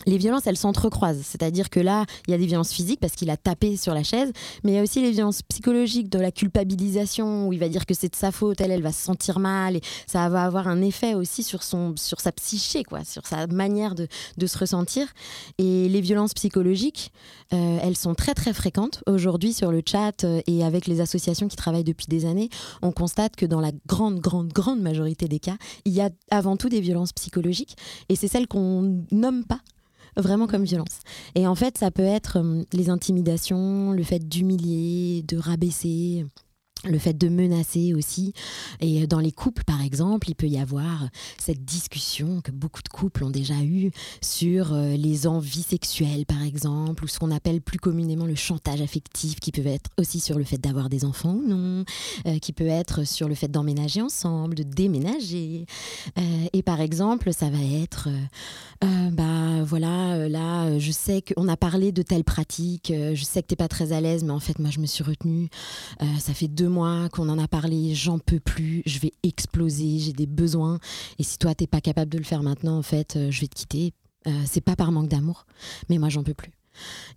les 0.06 0.18
violences, 0.18 0.46
elles 0.46 0.56
s'entrecroisent. 0.56 1.22
C'est-à-dire 1.24 1.70
que 1.70 1.80
là, 1.80 2.04
il 2.26 2.32
y 2.32 2.34
a 2.34 2.38
des 2.38 2.46
violences 2.46 2.72
physiques 2.72 3.00
parce 3.00 3.14
qu'il 3.14 3.30
a 3.30 3.36
tapé 3.36 3.76
sur 3.76 3.94
la 3.94 4.02
chaise, 4.02 4.32
mais 4.64 4.72
il 4.72 4.74
y 4.74 4.78
a 4.78 4.82
aussi 4.82 5.00
les 5.00 5.10
violences 5.10 5.42
psychologiques 5.42 6.08
de 6.08 6.18
la 6.18 6.32
culpabilisation 6.32 7.48
où 7.48 7.52
il 7.52 7.58
va 7.58 7.68
dire 7.68 7.86
que 7.86 7.94
c'est 7.94 8.08
de 8.08 8.16
sa 8.16 8.32
faute, 8.32 8.60
elle, 8.60 8.70
elle 8.70 8.82
va 8.82 8.92
se 8.92 9.02
sentir 9.02 9.38
mal 9.38 9.76
et 9.76 9.80
ça 10.06 10.28
va 10.28 10.44
avoir 10.44 10.68
un 10.68 10.82
effet 10.82 11.14
aussi 11.14 11.42
sur, 11.42 11.62
son, 11.62 11.94
sur 11.96 12.20
sa 12.20 12.32
psyché, 12.32 12.84
quoi, 12.84 13.04
sur 13.04 13.26
sa 13.26 13.46
manière 13.46 13.94
de, 13.94 14.08
se 14.46 14.58
ressentir. 14.58 15.06
Et 15.58 15.88
les 15.88 16.00
violences 16.00 16.34
psychologiques, 16.34 17.12
euh, 17.52 17.78
elles 17.82 17.96
sont 17.96 18.14
très 18.14 18.34
très 18.34 18.52
fréquentes. 18.52 19.02
Aujourd'hui, 19.06 19.52
sur 19.52 19.70
le 19.70 19.82
chat 19.86 20.24
euh, 20.24 20.40
et 20.46 20.64
avec 20.64 20.86
les 20.86 21.00
associations 21.00 21.48
qui 21.48 21.56
travaillent 21.56 21.84
depuis 21.84 22.06
des 22.08 22.26
années, 22.26 22.50
on 22.82 22.92
constate 22.92 23.36
que 23.36 23.46
dans 23.46 23.60
la 23.60 23.70
grande, 23.86 24.20
grande, 24.20 24.52
grande 24.52 24.80
majorité 24.80 25.28
des 25.28 25.38
cas, 25.38 25.56
il 25.84 25.92
y 25.92 26.00
a 26.00 26.10
avant 26.30 26.56
tout 26.56 26.68
des 26.68 26.80
violences 26.80 27.12
psychologiques 27.12 27.76
et 28.08 28.16
c'est 28.16 28.28
celles 28.28 28.48
qu'on 28.48 29.04
nomme 29.10 29.44
pas 29.44 29.60
vraiment 30.16 30.46
comme 30.46 30.64
violence. 30.64 31.00
Et 31.34 31.46
en 31.46 31.54
fait, 31.54 31.78
ça 31.78 31.90
peut 31.90 32.02
être 32.02 32.38
euh, 32.38 32.64
les 32.72 32.90
intimidations, 32.90 33.92
le 33.92 34.02
fait 34.02 34.28
d'humilier, 34.28 35.22
de 35.22 35.36
rabaisser 35.36 36.26
le 36.84 36.98
fait 36.98 37.16
de 37.16 37.28
menacer 37.28 37.94
aussi. 37.94 38.32
Et 38.80 39.06
dans 39.06 39.20
les 39.20 39.32
couples, 39.32 39.64
par 39.64 39.82
exemple, 39.82 40.28
il 40.30 40.34
peut 40.34 40.48
y 40.48 40.58
avoir 40.58 41.08
cette 41.38 41.64
discussion 41.64 42.40
que 42.40 42.50
beaucoup 42.50 42.82
de 42.82 42.88
couples 42.88 43.24
ont 43.24 43.30
déjà 43.30 43.62
eue 43.62 43.90
sur 44.20 44.72
euh, 44.72 44.96
les 44.96 45.26
envies 45.26 45.62
sexuelles, 45.62 46.26
par 46.26 46.42
exemple, 46.42 47.04
ou 47.04 47.06
ce 47.06 47.18
qu'on 47.18 47.30
appelle 47.30 47.60
plus 47.60 47.78
communément 47.78 48.26
le 48.26 48.34
chantage 48.34 48.80
affectif, 48.80 49.38
qui 49.38 49.52
peut 49.52 49.66
être 49.66 49.90
aussi 49.98 50.20
sur 50.20 50.38
le 50.38 50.44
fait 50.44 50.58
d'avoir 50.58 50.88
des 50.88 51.04
enfants 51.04 51.34
ou 51.34 51.46
non, 51.46 51.84
euh, 52.26 52.38
qui 52.38 52.52
peut 52.52 52.66
être 52.66 53.04
sur 53.06 53.28
le 53.28 53.34
fait 53.34 53.48
d'emménager 53.48 54.02
ensemble, 54.02 54.54
de 54.54 54.62
déménager. 54.62 55.66
Euh, 56.18 56.46
et 56.52 56.62
par 56.62 56.80
exemple, 56.80 57.32
ça 57.32 57.50
va 57.50 57.62
être, 57.62 58.08
bah 59.12 59.62
voilà, 59.64 60.28
là, 60.28 60.78
je 60.78 60.90
sais 60.90 61.22
qu'on 61.22 61.46
a 61.46 61.56
parlé 61.56 61.92
de 61.92 62.02
telle 62.02 62.24
pratique, 62.24 62.92
je 62.92 63.24
sais 63.24 63.42
que 63.42 63.46
tu 63.48 63.52
n'es 63.52 63.56
pas 63.56 63.68
très 63.68 63.92
à 63.92 64.00
l'aise, 64.00 64.24
mais 64.24 64.32
en 64.32 64.40
fait, 64.40 64.58
moi, 64.58 64.70
je 64.70 64.80
me 64.80 64.86
suis 64.86 65.04
retenue. 65.04 65.48
ça 66.18 66.34
fait 66.34 66.48
deux 66.48 66.68
mois 66.72 67.08
qu'on 67.10 67.28
en 67.28 67.38
a 67.38 67.46
parlé, 67.46 67.94
j'en 67.94 68.18
peux 68.18 68.40
plus, 68.40 68.82
je 68.86 68.98
vais 68.98 69.12
exploser, 69.22 69.98
j'ai 69.98 70.12
des 70.12 70.26
besoins. 70.26 70.78
Et 71.18 71.22
si 71.22 71.38
toi, 71.38 71.54
t'es 71.54 71.66
pas 71.66 71.80
capable 71.80 72.10
de 72.10 72.18
le 72.18 72.24
faire 72.24 72.42
maintenant, 72.42 72.78
en 72.78 72.82
fait, 72.82 73.16
euh, 73.16 73.30
je 73.30 73.40
vais 73.40 73.46
te 73.46 73.54
quitter. 73.54 73.92
Euh, 74.26 74.30
c'est 74.46 74.60
pas 74.60 74.76
par 74.76 74.92
manque 74.92 75.08
d'amour, 75.08 75.46
mais 75.88 75.98
moi, 75.98 76.08
j'en 76.08 76.22
peux 76.22 76.34
plus. 76.34 76.52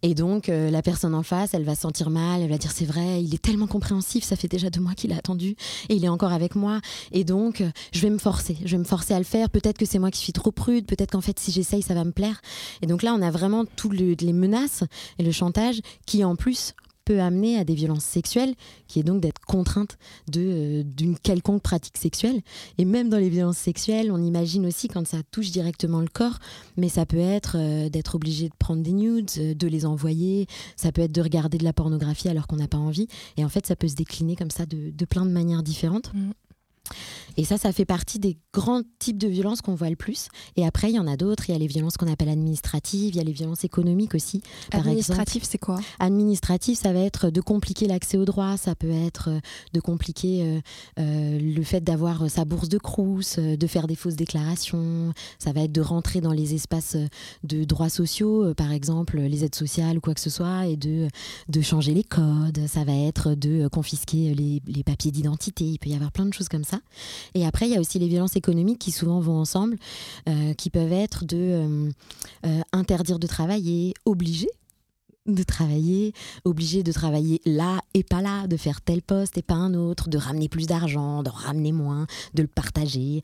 Et 0.02 0.16
donc, 0.16 0.50
euh, 0.50 0.70
la 0.70 0.82
personne 0.82 1.16
en 1.16 1.24
face, 1.24 1.54
elle 1.54 1.64
va 1.64 1.76
se 1.76 1.82
sentir 1.82 2.10
mal, 2.10 2.42
elle 2.42 2.50
va 2.50 2.58
dire 2.58 2.72
c'est 2.72 2.86
vrai, 2.86 3.24
il 3.24 3.34
est 3.34 3.42
tellement 3.42 3.68
compréhensif, 3.68 4.24
ça 4.24 4.36
fait 4.36 4.50
déjà 4.50 4.70
deux 4.70 4.82
mois 4.82 4.96
qu'il 4.96 5.14
a 5.14 5.18
attendu 5.18 5.56
et 5.88 5.96
il 5.96 6.04
est 6.04 6.10
encore 6.10 6.34
avec 6.34 6.56
moi. 6.56 6.82
Et 7.14 7.24
donc, 7.24 7.64
je 7.94 8.02
vais 8.02 8.10
me 8.10 8.18
forcer, 8.18 8.58
je 8.66 8.72
vais 8.72 8.80
me 8.80 8.84
forcer 8.84 9.14
à 9.14 9.18
le 9.18 9.24
faire. 9.24 9.50
Peut-être 9.50 9.78
que 9.78 9.86
c'est 9.86 10.00
moi 10.00 10.12
qui 10.12 10.20
suis 10.20 10.34
trop 10.34 10.52
prude, 10.52 10.86
peut-être 10.86 11.12
qu'en 11.12 11.22
fait, 11.22 11.40
si 11.40 11.52
j'essaye, 11.52 11.82
ça 11.82 11.94
va 11.94 12.04
me 12.04 12.12
plaire. 12.12 12.42
Et 12.82 12.88
donc 12.88 13.02
là, 13.02 13.14
on 13.14 13.22
a 13.22 13.32
vraiment 13.32 13.64
toutes 13.64 13.98
les 13.98 14.34
menaces 14.34 14.84
et 15.20 15.24
le 15.24 15.32
chantage 15.32 15.80
qui, 16.06 16.24
en 16.26 16.36
plus, 16.36 16.74
peut 17.06 17.22
amener 17.22 17.58
à 17.58 17.64
des 17.64 17.76
violences 17.76 18.04
sexuelles, 18.04 18.56
qui 18.88 19.00
est 19.00 19.04
donc 19.04 19.22
d'être 19.22 19.40
contrainte 19.46 19.98
euh, 20.36 20.84
d'une 20.84 21.18
quelconque 21.18 21.62
pratique 21.62 21.98
sexuelle. 21.98 22.42
Et 22.78 22.86
même 22.86 23.10
dans 23.10 23.20
les 23.20 23.30
violences 23.30 23.58
sexuelles, 23.58 24.12
on 24.12 24.22
imagine 24.22 24.66
aussi 24.66 24.88
quand 24.88 25.06
ça 25.08 25.18
touche 25.32 25.52
directement 25.52 26.02
le 26.02 26.08
corps, 26.08 26.40
mais 26.78 26.90
ça 26.90 27.06
peut 27.06 27.18
être 27.18 27.58
euh, 27.58 27.90
d'être 27.90 28.16
obligé 28.16 28.50
de 28.50 28.56
prendre 28.58 28.82
des 28.82 28.92
nudes, 28.92 29.30
euh, 29.38 29.54
de 29.54 29.68
les 29.68 29.86
envoyer, 29.86 30.48
ça 30.76 30.92
peut 30.92 31.04
être 31.04 31.12
de 31.12 31.22
regarder 31.22 31.58
de 31.58 31.64
la 31.64 31.74
pornographie 31.74 32.28
alors 32.28 32.48
qu'on 32.48 32.58
n'a 32.58 32.68
pas 32.68 32.78
envie. 32.78 33.08
Et 33.38 33.46
en 33.46 33.50
fait, 33.50 33.66
ça 33.66 33.76
peut 33.76 33.88
se 33.88 33.96
décliner 33.96 34.36
comme 34.36 34.52
ça 34.52 34.66
de, 34.66 35.06
plein 35.06 35.26
de 35.26 35.32
manières 35.32 35.64
différentes. 35.64 36.12
Mmh. 36.14 36.32
Et 37.38 37.44
ça, 37.44 37.58
ça 37.58 37.72
fait 37.72 37.86
partie 37.86 38.20
des 38.20 38.38
grands 38.54 38.82
types 39.00 39.18
de 39.18 39.28
violences 39.28 39.62
qu'on 39.62 39.76
voit 39.76 39.90
le 39.90 39.96
plus. 39.96 40.30
Et 40.56 40.66
après, 40.66 40.90
il 40.90 40.96
y 40.96 41.00
en 41.00 41.08
a 41.08 41.18
d'autres. 41.18 41.50
Il 41.50 41.54
y 41.54 41.56
a 41.56 41.60
les 41.60 41.68
violences 41.68 41.98
qu'on 41.98 42.12
appelle 42.12 42.30
administratives, 42.30 43.14
il 43.14 43.18
y 43.18 43.20
a 43.20 43.24
les 43.24 43.34
violences 43.34 43.64
économiques 43.64 44.16
aussi. 44.16 44.42
Administratif, 44.72 45.44
c'est 45.44 45.58
quoi? 45.58 45.80
Administratif, 46.00 46.80
ça 46.80 46.94
va 46.94 47.00
être 47.00 47.30
de 47.30 47.42
compliquer 47.42 47.88
l'accès 47.88 48.18
aux 48.18 48.26
droits, 48.26 48.58
ça 48.58 48.76
peut 48.76 48.90
être 48.90 49.30
euh, 49.30 49.40
de 49.74 49.80
compliquer 49.80 50.44
euh, 50.44 50.60
euh, 51.00 51.40
le 51.40 51.64
fait 51.64 51.82
d'avoir 51.82 52.30
sa 52.30 52.46
bourse 52.46 52.70
de 52.70 52.78
crous, 52.78 53.38
de 53.38 53.68
faire 53.68 53.88
des 53.88 53.96
fausses 53.96 54.16
déclarations, 54.16 55.14
ça 55.40 55.52
va 55.52 55.62
être 55.62 55.72
de 55.72 55.82
rentrer 55.82 56.22
dans 56.22 56.32
les 56.32 56.54
espaces 56.54 56.98
de 57.44 57.64
droits 57.64 57.90
sociaux, 57.90 58.54
par 58.56 58.72
exemple 58.72 59.20
les 59.20 59.44
aides 59.44 59.56
sociales 59.56 59.98
ou 59.98 60.02
quoi 60.02 60.14
que 60.14 60.22
ce 60.22 60.30
soit, 60.30 60.68
et 60.68 60.78
de, 60.78 61.08
de 61.50 61.62
changer 61.62 61.94
les 61.94 62.04
codes, 62.04 62.60
ça 62.68 62.84
va 62.84 62.94
être 62.94 63.36
de 63.36 63.68
confisquer 63.68 64.34
les, 64.34 64.62
les 64.68 64.84
papiers 64.84 65.12
d'identité, 65.12 65.66
il 65.66 65.80
peut 65.80 65.90
y 65.90 65.96
avoir 65.96 66.12
plein 66.12 66.26
de 66.26 66.34
choses 66.34 66.50
comme 66.50 66.64
ça. 66.64 66.75
Et 67.34 67.46
après, 67.46 67.68
il 67.68 67.74
y 67.74 67.78
a 67.78 67.80
aussi 67.80 68.00
les 68.00 68.08
violences 68.08 68.36
économiques 68.36 68.80
qui 68.80 68.92
souvent 68.92 69.20
vont 69.20 69.38
ensemble, 69.38 69.78
euh, 70.30 70.54
qui 70.54 70.70
peuvent 70.70 70.94
être 70.94 71.26
de 71.26 71.38
euh, 71.38 71.90
euh, 72.46 72.62
interdire 72.72 73.20
de 73.20 73.28
travailler, 73.28 73.94
obliger 74.06 74.50
de 75.28 75.42
travailler, 75.42 76.14
obligé 76.44 76.84
de 76.84 76.92
travailler 76.92 77.42
là 77.46 77.82
et 77.96 78.04
pas 78.04 78.22
là, 78.22 78.46
de 78.46 78.58
faire 78.58 78.80
tel 78.82 79.02
poste 79.02 79.40
et 79.40 79.42
pas 79.42 79.56
un 79.56 79.74
autre, 79.74 80.08
de 80.08 80.20
ramener 80.20 80.50
plus 80.50 80.68
d'argent, 80.68 81.24
d'en 81.24 81.32
ramener 81.32 81.72
moins, 81.72 82.06
de 82.36 82.44
le 82.44 82.48
partager, 82.48 83.24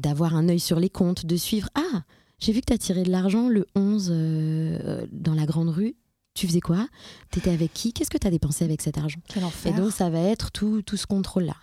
d'avoir 0.00 0.36
un 0.36 0.48
œil 0.48 0.58
sur 0.58 0.80
les 0.80 0.88
comptes, 0.88 1.26
de 1.26 1.36
suivre. 1.36 1.68
Ah, 1.74 2.04
j'ai 2.44 2.52
vu 2.52 2.60
que 2.60 2.66
tu 2.66 2.72
as 2.74 2.78
tiré 2.78 3.02
de 3.04 3.10
l'argent 3.10 3.48
le 3.48 3.66
11 3.74 4.08
euh, 4.10 5.06
dans 5.12 5.34
la 5.34 5.46
grande 5.46 5.70
rue. 5.70 5.94
Tu 6.34 6.48
faisais 6.48 6.60
quoi? 6.60 6.88
T'étais 7.30 7.50
avec 7.50 7.72
qui? 7.72 7.92
Qu'est-ce 7.92 8.10
que 8.10 8.18
tu 8.18 8.26
as 8.26 8.30
dépensé 8.30 8.64
avec 8.64 8.82
cet 8.82 8.98
argent? 8.98 9.20
Quel 9.28 9.44
Et 9.44 9.46
enfer. 9.46 9.72
donc, 9.74 9.92
ça 9.92 10.10
va 10.10 10.18
être 10.18 10.50
tout, 10.50 10.82
tout 10.82 10.96
ce 10.96 11.06
contrôle-là. 11.06 11.54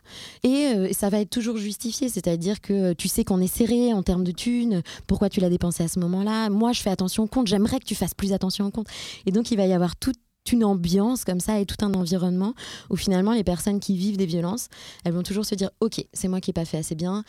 Et 0.43 0.67
euh, 0.75 0.89
ça 0.93 1.09
va 1.09 1.19
être 1.19 1.29
toujours 1.29 1.57
justifié, 1.57 2.07
c'est-à-dire 2.07 2.61
que 2.61 2.93
tu 2.93 3.09
sais 3.09 3.25
qu'on 3.25 3.41
est 3.41 3.53
serré 3.53 3.91
en 3.93 4.01
termes 4.01 4.23
de 4.23 4.31
thunes, 4.31 4.81
pourquoi 5.07 5.29
tu 5.29 5.41
l'as 5.41 5.49
dépensé 5.49 5.83
à 5.83 5.89
ce 5.89 5.99
moment-là? 5.99 6.49
Moi, 6.49 6.71
je 6.71 6.81
fais 6.81 6.89
attention 6.89 7.23
au 7.23 7.27
compte, 7.27 7.47
j'aimerais 7.47 7.79
que 7.79 7.85
tu 7.85 7.95
fasses 7.95 8.13
plus 8.13 8.31
attention 8.31 8.65
au 8.65 8.71
compte. 8.71 8.87
Et 9.25 9.31
donc, 9.31 9.51
il 9.51 9.57
va 9.57 9.65
y 9.65 9.73
avoir 9.73 9.97
toute 9.97 10.17
une 10.51 10.63
ambiance 10.63 11.23
comme 11.25 11.39
ça 11.39 11.59
et 11.59 11.65
tout 11.65 11.85
un 11.85 11.93
environnement 11.93 12.53
où 12.89 12.95
finalement 12.95 13.33
les 13.33 13.43
personnes 13.43 13.79
qui 13.79 13.95
vivent 13.95 14.17
des 14.17 14.25
violences, 14.25 14.69
elles 15.03 15.13
vont 15.13 15.21
toujours 15.21 15.45
se 15.45 15.53
dire 15.53 15.69
ok 15.81 16.03
c'est 16.13 16.27
moi 16.27 16.41
qui 16.41 16.49
n'ai 16.49 16.53
pas 16.53 16.65
fait 16.65 16.79
assez 16.79 16.95
bien, 16.95 17.23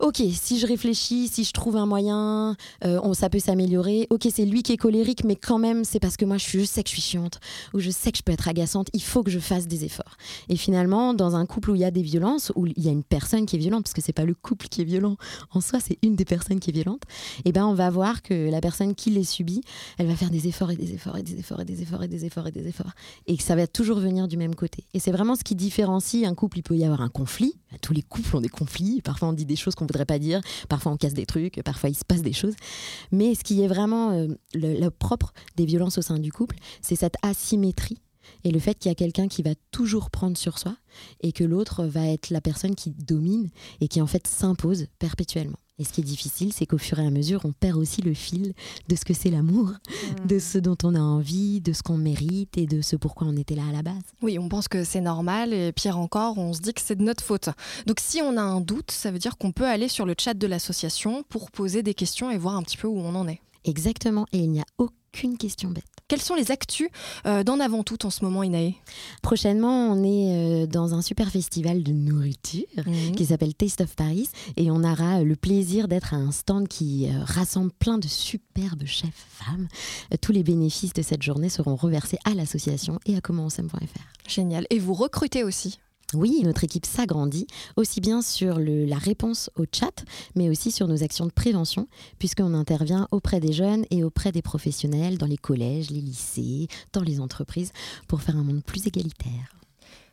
ok 0.00 0.22
si 0.32 0.58
je 0.58 0.66
réfléchis, 0.66 1.28
si 1.28 1.44
je 1.44 1.52
trouve 1.52 1.76
un 1.76 1.86
moyen, 1.86 2.56
euh, 2.84 3.00
on, 3.02 3.14
ça 3.14 3.30
peut 3.30 3.38
s'améliorer, 3.38 4.06
ok 4.10 4.28
c'est 4.32 4.44
lui 4.44 4.62
qui 4.62 4.72
est 4.72 4.76
colérique 4.76 5.24
mais 5.24 5.36
quand 5.36 5.58
même 5.58 5.84
c'est 5.84 6.00
parce 6.00 6.16
que 6.16 6.24
moi 6.24 6.38
je, 6.38 6.46
je 6.46 6.64
sais 6.64 6.82
que 6.82 6.88
je 6.88 6.94
suis 6.94 7.02
chiante 7.02 7.40
ou 7.74 7.80
je 7.80 7.90
sais 7.90 8.10
que 8.12 8.18
je 8.18 8.22
peux 8.22 8.32
être 8.32 8.48
agaçante, 8.48 8.88
il 8.92 9.02
faut 9.02 9.22
que 9.22 9.30
je 9.30 9.38
fasse 9.38 9.66
des 9.66 9.84
efforts. 9.84 10.16
Et 10.48 10.56
finalement 10.56 11.14
dans 11.14 11.36
un 11.36 11.46
couple 11.46 11.70
où 11.70 11.74
il 11.74 11.80
y 11.80 11.84
a 11.84 11.90
des 11.90 12.02
violences, 12.02 12.52
où 12.54 12.66
il 12.66 12.82
y 12.82 12.88
a 12.88 12.92
une 12.92 13.04
personne 13.04 13.46
qui 13.46 13.56
est 13.56 13.58
violente, 13.58 13.84
parce 13.84 13.94
que 13.94 14.02
c'est 14.02 14.12
pas 14.12 14.24
le 14.24 14.34
couple 14.34 14.68
qui 14.68 14.82
est 14.82 14.84
violent 14.84 15.16
en 15.50 15.60
soi, 15.60 15.78
c'est 15.80 15.98
une 16.02 16.16
des 16.16 16.24
personnes 16.24 16.60
qui 16.60 16.70
est 16.70 16.74
violente, 16.74 17.02
et 17.44 17.52
ben 17.52 17.64
on 17.66 17.74
va 17.74 17.90
voir 17.90 18.22
que 18.22 18.50
la 18.50 18.60
personne 18.60 18.94
qui 18.94 19.10
les 19.10 19.24
subit, 19.24 19.60
elle 19.98 20.06
va 20.06 20.16
faire 20.16 20.30
des 20.30 20.48
efforts 20.48 20.70
et 20.70 20.76
des 20.76 20.94
efforts 20.94 21.18
et 21.18 21.22
des 21.22 21.38
efforts 21.38 21.60
et 21.60 21.64
des 21.64 21.82
efforts 21.82 22.02
et 22.02 22.08
des 22.08 22.24
efforts 22.24 22.46
et 22.46 22.52
des 22.52 22.66
efforts. 22.68 22.92
Et 23.26 23.36
que 23.36 23.42
ça 23.42 23.56
va 23.56 23.66
toujours 23.66 23.98
venir 23.98 24.28
du 24.28 24.36
même 24.36 24.54
côté. 24.54 24.84
Et 24.94 24.98
c'est 24.98 25.12
vraiment 25.12 25.36
ce 25.36 25.44
qui 25.44 25.54
différencie 25.54 26.26
un 26.26 26.34
couple. 26.34 26.58
Il 26.58 26.62
peut 26.62 26.76
y 26.76 26.84
avoir 26.84 27.00
un 27.00 27.08
conflit. 27.08 27.54
Tous 27.82 27.92
les 27.92 28.02
couples 28.02 28.36
ont 28.36 28.40
des 28.40 28.48
conflits. 28.48 29.00
Parfois 29.02 29.28
on 29.28 29.32
dit 29.32 29.44
des 29.44 29.56
choses 29.56 29.74
qu'on 29.74 29.86
voudrait 29.90 30.06
pas 30.06 30.18
dire. 30.18 30.40
Parfois 30.68 30.92
on 30.92 30.96
casse 30.96 31.14
des 31.14 31.26
trucs. 31.26 31.62
Parfois 31.62 31.90
il 31.90 31.94
se 31.94 32.04
passe 32.04 32.22
des 32.22 32.32
choses. 32.32 32.54
Mais 33.12 33.34
ce 33.34 33.44
qui 33.44 33.62
est 33.62 33.68
vraiment 33.68 34.12
euh, 34.12 34.28
le 34.54 34.88
propre 34.88 35.32
des 35.56 35.66
violences 35.66 35.98
au 35.98 36.02
sein 36.02 36.18
du 36.18 36.32
couple, 36.32 36.56
c'est 36.80 36.96
cette 36.96 37.16
asymétrie. 37.22 37.98
Et 38.44 38.50
le 38.50 38.58
fait 38.58 38.74
qu'il 38.78 38.90
y 38.90 38.92
a 38.92 38.96
quelqu'un 38.96 39.28
qui 39.28 39.42
va 39.42 39.54
toujours 39.70 40.10
prendre 40.10 40.36
sur 40.36 40.58
soi 40.58 40.76
et 41.20 41.32
que 41.32 41.44
l'autre 41.44 41.84
va 41.84 42.06
être 42.06 42.30
la 42.30 42.40
personne 42.40 42.74
qui 42.74 42.90
domine 42.90 43.50
et 43.80 43.88
qui 43.88 44.00
en 44.00 44.06
fait 44.06 44.26
s'impose 44.26 44.86
perpétuellement. 44.98 45.58
Et 45.80 45.84
ce 45.84 45.94
qui 45.94 46.02
est 46.02 46.04
difficile, 46.04 46.52
c'est 46.52 46.66
qu'au 46.66 46.76
fur 46.76 46.98
et 46.98 47.06
à 47.06 47.10
mesure, 47.10 47.40
on 47.44 47.52
perd 47.52 47.78
aussi 47.78 48.02
le 48.02 48.12
fil 48.12 48.52
de 48.88 48.96
ce 48.96 49.06
que 49.06 49.14
c'est 49.14 49.30
l'amour, 49.30 49.70
de 50.26 50.38
ce 50.38 50.58
dont 50.58 50.76
on 50.82 50.94
a 50.94 51.00
envie, 51.00 51.62
de 51.62 51.72
ce 51.72 51.82
qu'on 51.82 51.96
mérite 51.96 52.58
et 52.58 52.66
de 52.66 52.82
ce 52.82 52.96
pourquoi 52.96 53.26
on 53.28 53.36
était 53.38 53.54
là 53.54 53.62
à 53.66 53.72
la 53.72 53.80
base. 53.80 54.02
Oui, 54.20 54.38
on 54.38 54.50
pense 54.50 54.68
que 54.68 54.84
c'est 54.84 55.00
normal 55.00 55.54
et 55.54 55.72
pire 55.72 55.96
encore, 55.96 56.36
on 56.36 56.52
se 56.52 56.60
dit 56.60 56.74
que 56.74 56.82
c'est 56.82 56.96
de 56.96 57.02
notre 57.02 57.24
faute. 57.24 57.48
Donc 57.86 57.98
si 57.98 58.20
on 58.20 58.36
a 58.36 58.42
un 58.42 58.60
doute, 58.60 58.90
ça 58.90 59.10
veut 59.10 59.18
dire 59.18 59.38
qu'on 59.38 59.52
peut 59.52 59.64
aller 59.64 59.88
sur 59.88 60.04
le 60.04 60.14
chat 60.18 60.34
de 60.34 60.46
l'association 60.46 61.22
pour 61.30 61.50
poser 61.50 61.82
des 61.82 61.94
questions 61.94 62.30
et 62.30 62.36
voir 62.36 62.56
un 62.56 62.62
petit 62.62 62.76
peu 62.76 62.86
où 62.86 62.98
on 62.98 63.14
en 63.14 63.26
est. 63.26 63.40
Exactement, 63.64 64.26
et 64.32 64.38
il 64.40 64.50
n'y 64.50 64.60
a 64.60 64.66
aucune 64.76 65.38
question 65.38 65.70
bête. 65.70 65.84
Quelles 66.10 66.20
sont 66.20 66.34
les 66.34 66.50
actus 66.50 66.88
euh, 67.24 67.44
d'en 67.44 67.60
avant 67.60 67.84
tout 67.84 68.04
en 68.04 68.10
ce 68.10 68.24
moment, 68.24 68.42
Inae 68.42 68.74
Prochainement, 69.22 69.92
on 69.92 70.02
est 70.02 70.64
euh, 70.64 70.66
dans 70.66 70.92
un 70.92 71.02
super 71.02 71.30
festival 71.30 71.84
de 71.84 71.92
nourriture 71.92 72.66
qui 73.16 73.26
s'appelle 73.26 73.54
Taste 73.54 73.82
of 73.82 73.94
Paris 73.94 74.28
et 74.56 74.72
on 74.72 74.82
aura 74.82 75.22
le 75.22 75.36
plaisir 75.36 75.86
d'être 75.86 76.12
à 76.12 76.16
un 76.16 76.32
stand 76.32 76.66
qui 76.66 77.06
euh, 77.08 77.22
rassemble 77.22 77.70
plein 77.70 77.98
de 77.98 78.08
superbes 78.08 78.86
chefs 78.86 79.24
femmes. 79.28 79.68
Euh, 80.12 80.16
Tous 80.20 80.32
les 80.32 80.42
bénéfices 80.42 80.94
de 80.94 81.02
cette 81.02 81.22
journée 81.22 81.48
seront 81.48 81.76
reversés 81.76 82.18
à 82.24 82.34
l'association 82.34 82.98
et 83.06 83.16
à 83.16 83.20
commentsem.fr. 83.20 83.76
Génial. 84.28 84.66
Et 84.70 84.80
vous 84.80 84.94
recrutez 84.94 85.44
aussi? 85.44 85.78
Oui, 86.14 86.40
notre 86.44 86.64
équipe 86.64 86.86
s'agrandit, 86.86 87.46
aussi 87.76 88.00
bien 88.00 88.20
sur 88.20 88.58
la 88.58 88.98
réponse 88.98 89.50
au 89.56 89.64
chat, 89.70 90.04
mais 90.34 90.48
aussi 90.48 90.72
sur 90.72 90.88
nos 90.88 91.02
actions 91.04 91.26
de 91.26 91.30
prévention, 91.30 91.86
puisqu'on 92.18 92.54
intervient 92.54 93.06
auprès 93.12 93.38
des 93.38 93.52
jeunes 93.52 93.84
et 93.90 94.02
auprès 94.02 94.32
des 94.32 94.42
professionnels 94.42 95.18
dans 95.18 95.26
les 95.26 95.36
collèges, 95.36 95.90
les 95.90 96.00
lycées, 96.00 96.66
dans 96.92 97.02
les 97.02 97.20
entreprises, 97.20 97.72
pour 98.08 98.22
faire 98.22 98.36
un 98.36 98.44
monde 98.44 98.64
plus 98.64 98.86
égalitaire. 98.86 99.54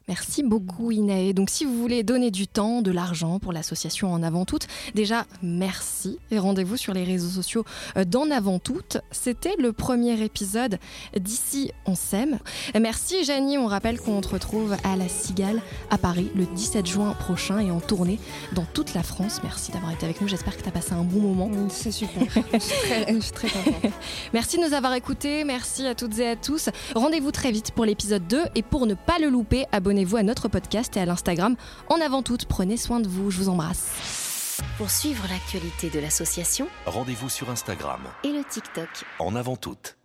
Merci 0.09 0.41
beaucoup 0.41 0.89
Inae. 0.91 1.33
Donc 1.33 1.49
si 1.49 1.65
vous 1.65 1.77
voulez 1.77 2.01
donner 2.01 2.31
du 2.31 2.47
temps, 2.47 2.81
de 2.81 2.91
l'argent 2.91 3.39
pour 3.39 3.51
l'association 3.51 4.13
En 4.13 4.23
Avant 4.23 4.45
Toute, 4.45 4.67
déjà 4.95 5.25
merci 5.43 6.17
et 6.31 6.39
rendez-vous 6.39 6.77
sur 6.77 6.93
les 6.93 7.03
réseaux 7.03 7.27
sociaux 7.27 7.65
euh, 7.97 8.05
d'En 8.05 8.31
Avant 8.31 8.57
Toute. 8.57 8.99
C'était 9.11 9.55
le 9.59 9.73
premier 9.73 10.23
épisode 10.23 10.79
d'ici 11.19 11.73
on 11.85 11.95
s'aime. 11.95 12.39
Merci 12.79 13.25
Janie, 13.25 13.57
on 13.57 13.67
rappelle 13.67 13.99
qu'on 13.99 14.21
te 14.21 14.29
retrouve 14.29 14.77
à 14.85 14.95
la 14.95 15.09
Cigale 15.09 15.61
à 15.89 15.97
Paris 15.97 16.31
le 16.35 16.45
17 16.45 16.85
juin 16.85 17.13
prochain 17.19 17.59
et 17.59 17.69
en 17.69 17.81
tournée 17.81 18.17
dans 18.53 18.65
toute 18.73 18.93
la 18.93 19.03
France. 19.03 19.41
Merci 19.43 19.73
d'avoir 19.73 19.91
été 19.91 20.05
avec 20.05 20.21
nous, 20.21 20.29
j'espère 20.29 20.55
que 20.55 20.61
tu 20.61 20.69
as 20.69 20.71
passé 20.71 20.93
un 20.93 21.03
bon 21.03 21.19
moment. 21.19 21.51
C'est 21.69 21.91
super. 21.91 22.23
je, 22.53 22.59
suis 22.59 22.79
très, 22.79 23.13
je 23.13 23.19
suis 23.19 23.33
très 23.33 23.49
contente. 23.49 23.91
Merci 24.33 24.57
de 24.57 24.65
nous 24.65 24.73
avoir 24.73 24.93
écoutés, 24.93 25.43
merci 25.43 25.85
à 25.85 25.95
toutes 25.95 26.17
et 26.19 26.29
à 26.29 26.35
tous. 26.37 26.69
Rendez-vous 26.95 27.31
très 27.31 27.51
vite 27.51 27.71
pour 27.71 27.83
l'épisode 27.83 28.25
2 28.27 28.43
et 28.55 28.61
pour 28.61 28.85
ne 28.85 28.93
pas 28.93 29.19
le 29.19 29.27
louper, 29.27 29.65
abonnez-vous 29.97 30.17
à 30.17 30.23
notre 30.23 30.47
podcast 30.47 30.95
et 30.95 30.99
à 30.99 31.05
l'Instagram. 31.05 31.55
En 31.89 31.99
avant 32.01 32.21
toute, 32.21 32.45
prenez 32.45 32.77
soin 32.77 32.99
de 32.99 33.07
vous, 33.07 33.31
je 33.31 33.37
vous 33.39 33.49
embrasse. 33.49 34.61
Pour 34.77 34.91
suivre 34.91 35.23
l'actualité 35.27 35.89
de 35.89 35.99
l'association 35.99 36.67
Rendez-vous 36.85 37.29
sur 37.29 37.49
Instagram 37.49 38.01
et 38.23 38.31
le 38.31 38.43
TikTok. 38.43 38.89
en 39.19 39.35
avant 39.35 39.55
toute. 39.55 39.97